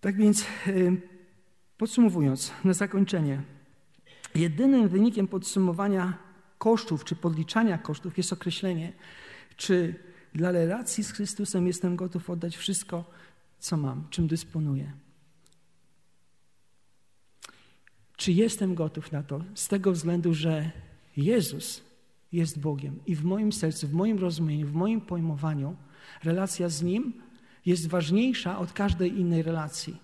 Tak 0.00 0.16
więc, 0.16 0.46
podsumowując, 1.78 2.52
na 2.64 2.72
zakończenie, 2.72 3.42
jedynym 4.34 4.88
wynikiem 4.88 5.28
podsumowania 5.28 6.18
kosztów 6.58 7.04
czy 7.04 7.16
podliczania 7.16 7.78
kosztów 7.78 8.16
jest 8.16 8.32
określenie, 8.32 8.92
czy 9.56 9.94
dla 10.34 10.50
relacji 10.50 11.04
z 11.04 11.12
Chrystusem 11.12 11.66
jestem 11.66 11.96
gotów 11.96 12.30
oddać 12.30 12.56
wszystko, 12.56 13.04
co 13.58 13.76
mam, 13.76 14.08
czym 14.10 14.26
dysponuję. 14.26 14.92
Czy 18.16 18.32
jestem 18.32 18.74
gotów 18.74 19.12
na 19.12 19.22
to 19.22 19.44
z 19.54 19.68
tego 19.68 19.92
względu, 19.92 20.34
że 20.34 20.70
Jezus 21.16 21.82
jest 22.32 22.58
Bogiem 22.58 23.00
i 23.06 23.14
w 23.14 23.24
moim 23.24 23.52
sercu, 23.52 23.88
w 23.88 23.92
moim 23.92 24.18
rozumieniu, 24.18 24.66
w 24.66 24.72
moim 24.72 25.00
pojmowaniu 25.00 25.76
relacja 26.24 26.68
z 26.68 26.82
Nim 26.82 27.22
jest 27.66 27.88
ważniejsza 27.88 28.58
od 28.58 28.72
każdej 28.72 29.18
innej 29.18 29.42
relacji. 29.42 29.96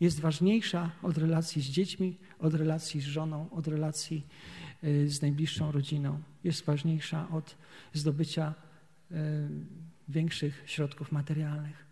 Jest 0.00 0.20
ważniejsza 0.20 0.90
od 1.02 1.18
relacji 1.18 1.62
z 1.62 1.66
dziećmi, 1.66 2.16
od 2.38 2.54
relacji 2.54 3.00
z 3.00 3.04
żoną, 3.04 3.50
od 3.50 3.68
relacji 3.68 4.26
y, 4.84 5.08
z 5.08 5.22
najbliższą 5.22 5.72
rodziną. 5.72 6.22
Jest 6.44 6.64
ważniejsza 6.64 7.28
od 7.30 7.56
zdobycia 7.92 8.54
większych 10.08 10.62
środków 10.66 11.12
materialnych. 11.12 11.86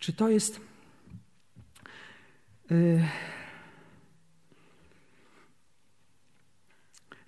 Czy 0.00 0.12
to 0.12 0.28
jest. 0.28 0.60
Y, 2.70 3.04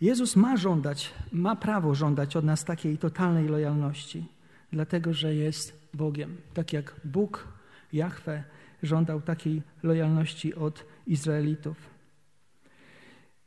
Jezus 0.00 0.36
ma 0.36 0.56
żądać, 0.56 1.14
ma 1.32 1.56
prawo 1.56 1.94
żądać 1.94 2.36
od 2.36 2.44
nas 2.44 2.64
takiej 2.64 2.98
totalnej 2.98 3.48
lojalności, 3.48 4.24
dlatego 4.72 5.14
że 5.14 5.34
jest 5.34 5.88
Bogiem. 5.94 6.36
Tak 6.54 6.72
jak 6.72 7.00
Bóg, 7.04 7.48
Jahwe, 7.92 8.44
żądał 8.82 9.20
takiej 9.20 9.62
lojalności 9.82 10.54
od 10.54 10.84
Izraelitów. 11.06 11.76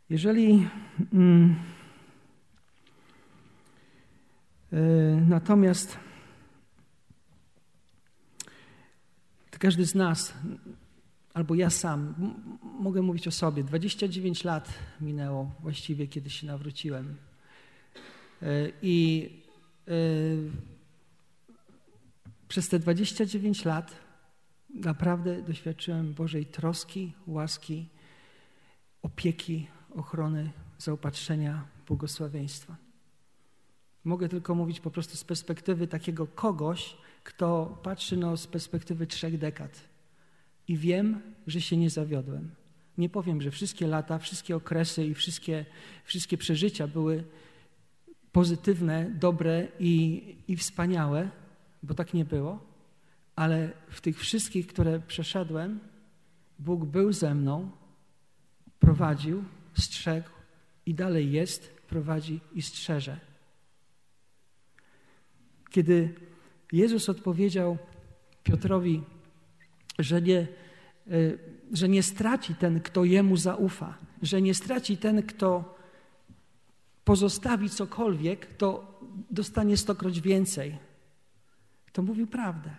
Jeżeli 0.10 0.68
mm, 1.14 1.50
y, 1.52 1.79
natomiast 5.28 5.98
każdy 9.60 9.86
z 9.86 9.96
nas 9.96 10.34
albo 11.34 11.56
ja 11.56 11.70
sam, 11.70 12.14
mogę 12.80 13.02
mówić 13.02 13.28
o 13.28 13.32
sobie, 13.32 13.64
29 13.64 14.44
lat 14.44 14.70
minęło 15.02 15.52
właściwie, 15.60 16.08
kiedy 16.08 16.30
się 16.30 16.48
nawróciłem. 16.48 17.16
E, 18.42 18.46
I 18.82 19.30
e, 19.88 19.92
przez 22.48 22.70
te 22.70 22.80
29 22.80 23.66
lat 23.66 23.96
naprawdę 24.76 25.42
doświadczyłem 25.42 26.14
Bożej 26.14 26.46
troski, 26.46 27.14
łaski, 27.28 27.90
opieki, 29.02 29.68
ochrony, 29.96 30.52
zaopatrzenia, 30.78 31.66
błogosławieństwa. 31.88 32.89
Mogę 34.04 34.30
tylko 34.30 34.56
mówić 34.56 34.80
po 34.80 34.92
prostu 34.92 35.18
z 35.18 35.24
perspektywy 35.24 35.88
takiego 35.88 36.28
kogoś, 36.28 36.98
kto 37.24 37.80
patrzy 37.84 38.18
no, 38.18 38.38
z 38.38 38.48
perspektywy 38.48 39.08
trzech 39.08 39.38
dekad 39.38 39.90
i 40.68 40.78
wiem, 40.78 41.22
że 41.48 41.62
się 41.62 41.78
nie 41.78 41.90
zawiodłem. 41.90 42.52
Nie 42.98 43.10
powiem, 43.10 43.42
że 43.42 43.52
wszystkie 43.52 43.88
lata, 43.88 44.20
wszystkie 44.20 44.56
okresy 44.56 45.06
i 45.06 45.14
wszystkie, 45.14 45.66
wszystkie 46.04 46.38
przeżycia 46.38 46.88
były 46.88 47.24
pozytywne, 48.32 49.12
dobre 49.20 49.68
i, 49.80 50.24
i 50.48 50.58
wspaniałe, 50.58 51.30
bo 51.84 51.94
tak 51.94 52.14
nie 52.14 52.26
było, 52.26 52.60
ale 53.36 53.72
w 53.90 54.02
tych 54.02 54.20
wszystkich, 54.20 54.68
które 54.68 55.00
przeszedłem, 55.00 55.80
Bóg 56.60 56.86
był 56.86 57.14
ze 57.14 57.36
mną, 57.36 57.72
prowadził, 58.80 59.44
strzegł 59.74 60.30
i 60.86 60.94
dalej 60.94 61.32
jest, 61.32 61.74
prowadzi 61.88 62.40
i 62.54 62.62
strzeże. 62.62 63.29
Kiedy 65.70 66.14
Jezus 66.72 67.10
odpowiedział 67.10 67.78
Piotrowi, 68.44 69.02
że 70.00 70.22
nie, 70.22 70.40
e, 70.40 70.48
że 71.72 71.90
nie 71.90 72.04
straci 72.04 72.56
ten, 72.56 72.82
kto 72.82 73.04
jemu 73.04 73.38
zaufa, 73.38 73.98
że 74.22 74.42
nie 74.42 74.54
straci 74.54 74.98
ten, 74.98 75.24
kto 75.24 75.80
pozostawi 77.04 77.70
cokolwiek, 77.70 78.46
to 78.58 79.00
dostanie 79.32 79.78
stokroć 79.78 80.22
więcej. 80.22 80.78
To 81.94 82.02
mówił 82.02 82.28
prawdę. 82.28 82.70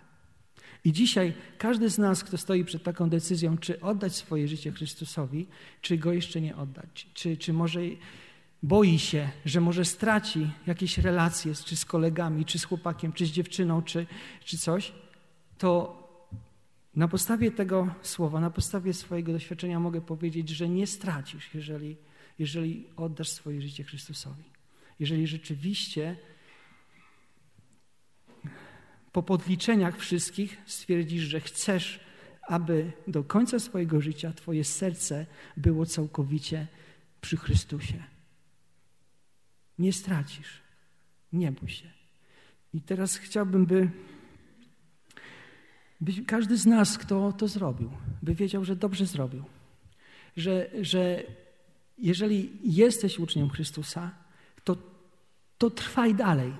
I 0.85 0.91
dzisiaj 0.91 1.33
każdy 1.57 1.89
z 1.89 1.97
nas, 1.97 2.23
kto 2.23 2.37
stoi 2.37 2.65
przed 2.65 2.83
taką 2.83 3.09
decyzją, 3.09 3.57
czy 3.57 3.81
oddać 3.81 4.15
swoje 4.15 4.47
życie 4.47 4.71
Chrystusowi, 4.71 5.47
czy 5.81 5.97
go 5.97 6.13
jeszcze 6.13 6.41
nie 6.41 6.55
oddać, 6.55 7.07
czy, 7.13 7.37
czy 7.37 7.53
może 7.53 7.81
boi 8.63 8.99
się, 8.99 9.29
że 9.45 9.61
może 9.61 9.85
straci 9.85 10.51
jakieś 10.67 10.97
relacje, 10.97 11.53
czy 11.55 11.75
z 11.75 11.85
kolegami, 11.85 12.45
czy 12.45 12.59
z 12.59 12.63
chłopakiem, 12.63 13.13
czy 13.13 13.25
z 13.25 13.29
dziewczyną, 13.29 13.81
czy, 13.81 14.05
czy 14.45 14.57
coś, 14.57 14.93
to 15.57 16.01
na 16.95 17.07
podstawie 17.07 17.51
tego 17.51 17.95
słowa, 18.01 18.39
na 18.39 18.49
podstawie 18.49 18.93
swojego 18.93 19.33
doświadczenia 19.33 19.79
mogę 19.79 20.01
powiedzieć, 20.01 20.49
że 20.49 20.69
nie 20.69 20.87
stracisz, 20.87 21.53
jeżeli, 21.53 21.97
jeżeli 22.39 22.87
oddasz 22.97 23.29
swoje 23.29 23.61
życie 23.61 23.83
Chrystusowi. 23.83 24.43
Jeżeli 24.99 25.27
rzeczywiście 25.27 26.15
po 29.11 29.23
podliczeniach 29.23 29.97
wszystkich 29.97 30.57
stwierdzisz, 30.65 31.23
że 31.23 31.39
chcesz, 31.39 31.99
aby 32.47 32.91
do 33.07 33.23
końca 33.23 33.59
swojego 33.59 34.01
życia 34.01 34.33
Twoje 34.33 34.63
serce 34.63 35.25
było 35.57 35.85
całkowicie 35.85 36.67
przy 37.21 37.37
Chrystusie. 37.37 38.10
Nie 39.81 39.93
stracisz. 39.93 40.61
Nie 41.33 41.51
bój 41.51 41.69
się. 41.69 41.89
I 42.73 42.81
teraz 42.81 43.17
chciałbym, 43.17 43.65
by 43.65 43.89
by 46.01 46.11
każdy 46.25 46.57
z 46.57 46.65
nas, 46.65 46.97
kto 46.97 47.33
to 47.33 47.47
zrobił, 47.47 47.89
by 48.21 48.35
wiedział, 48.35 48.65
że 48.65 48.75
dobrze 48.75 49.05
zrobił. 49.05 49.43
Że, 50.37 50.69
że 50.81 51.23
jeżeli 51.97 52.49
jesteś 52.63 53.19
uczniem 53.19 53.49
Chrystusa, 53.49 54.11
to, 54.63 54.77
to 55.57 55.69
trwaj 55.69 56.15
dalej 56.15 56.53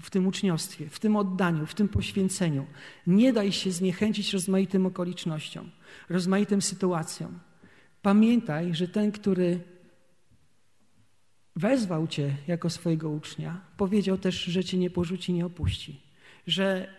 w 0.00 0.10
tym 0.10 0.26
uczniostwie, 0.26 0.88
w 0.88 0.98
tym 0.98 1.16
oddaniu, 1.16 1.66
w 1.66 1.74
tym 1.74 1.88
poświęceniu. 1.88 2.66
Nie 3.06 3.32
daj 3.32 3.52
się 3.52 3.70
zniechęcić 3.70 4.32
rozmaitym 4.32 4.86
okolicznościom, 4.86 5.70
rozmaitym 6.08 6.62
sytuacjom. 6.62 7.38
Pamiętaj, 8.02 8.74
że 8.74 8.88
ten, 8.88 9.12
który 9.12 9.60
wezwał 11.56 12.06
Cię 12.06 12.36
jako 12.46 12.70
swojego 12.70 13.10
ucznia, 13.10 13.60
powiedział 13.76 14.18
też, 14.18 14.44
że 14.44 14.64
Cię 14.64 14.78
nie 14.78 14.90
porzuci, 14.90 15.32
nie 15.32 15.46
opuści. 15.46 16.00
Że 16.46 16.94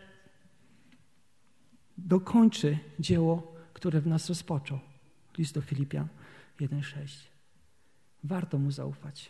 dokończy 1.97 2.77
dzieło, 2.99 3.55
które 3.73 4.01
w 4.01 4.07
nas 4.07 4.29
rozpoczął. 4.29 4.79
List 5.37 5.53
do 5.53 5.61
Filipian 5.61 6.07
1,6. 6.59 7.07
Warto 8.23 8.59
mu 8.59 8.71
zaufać. 8.71 9.29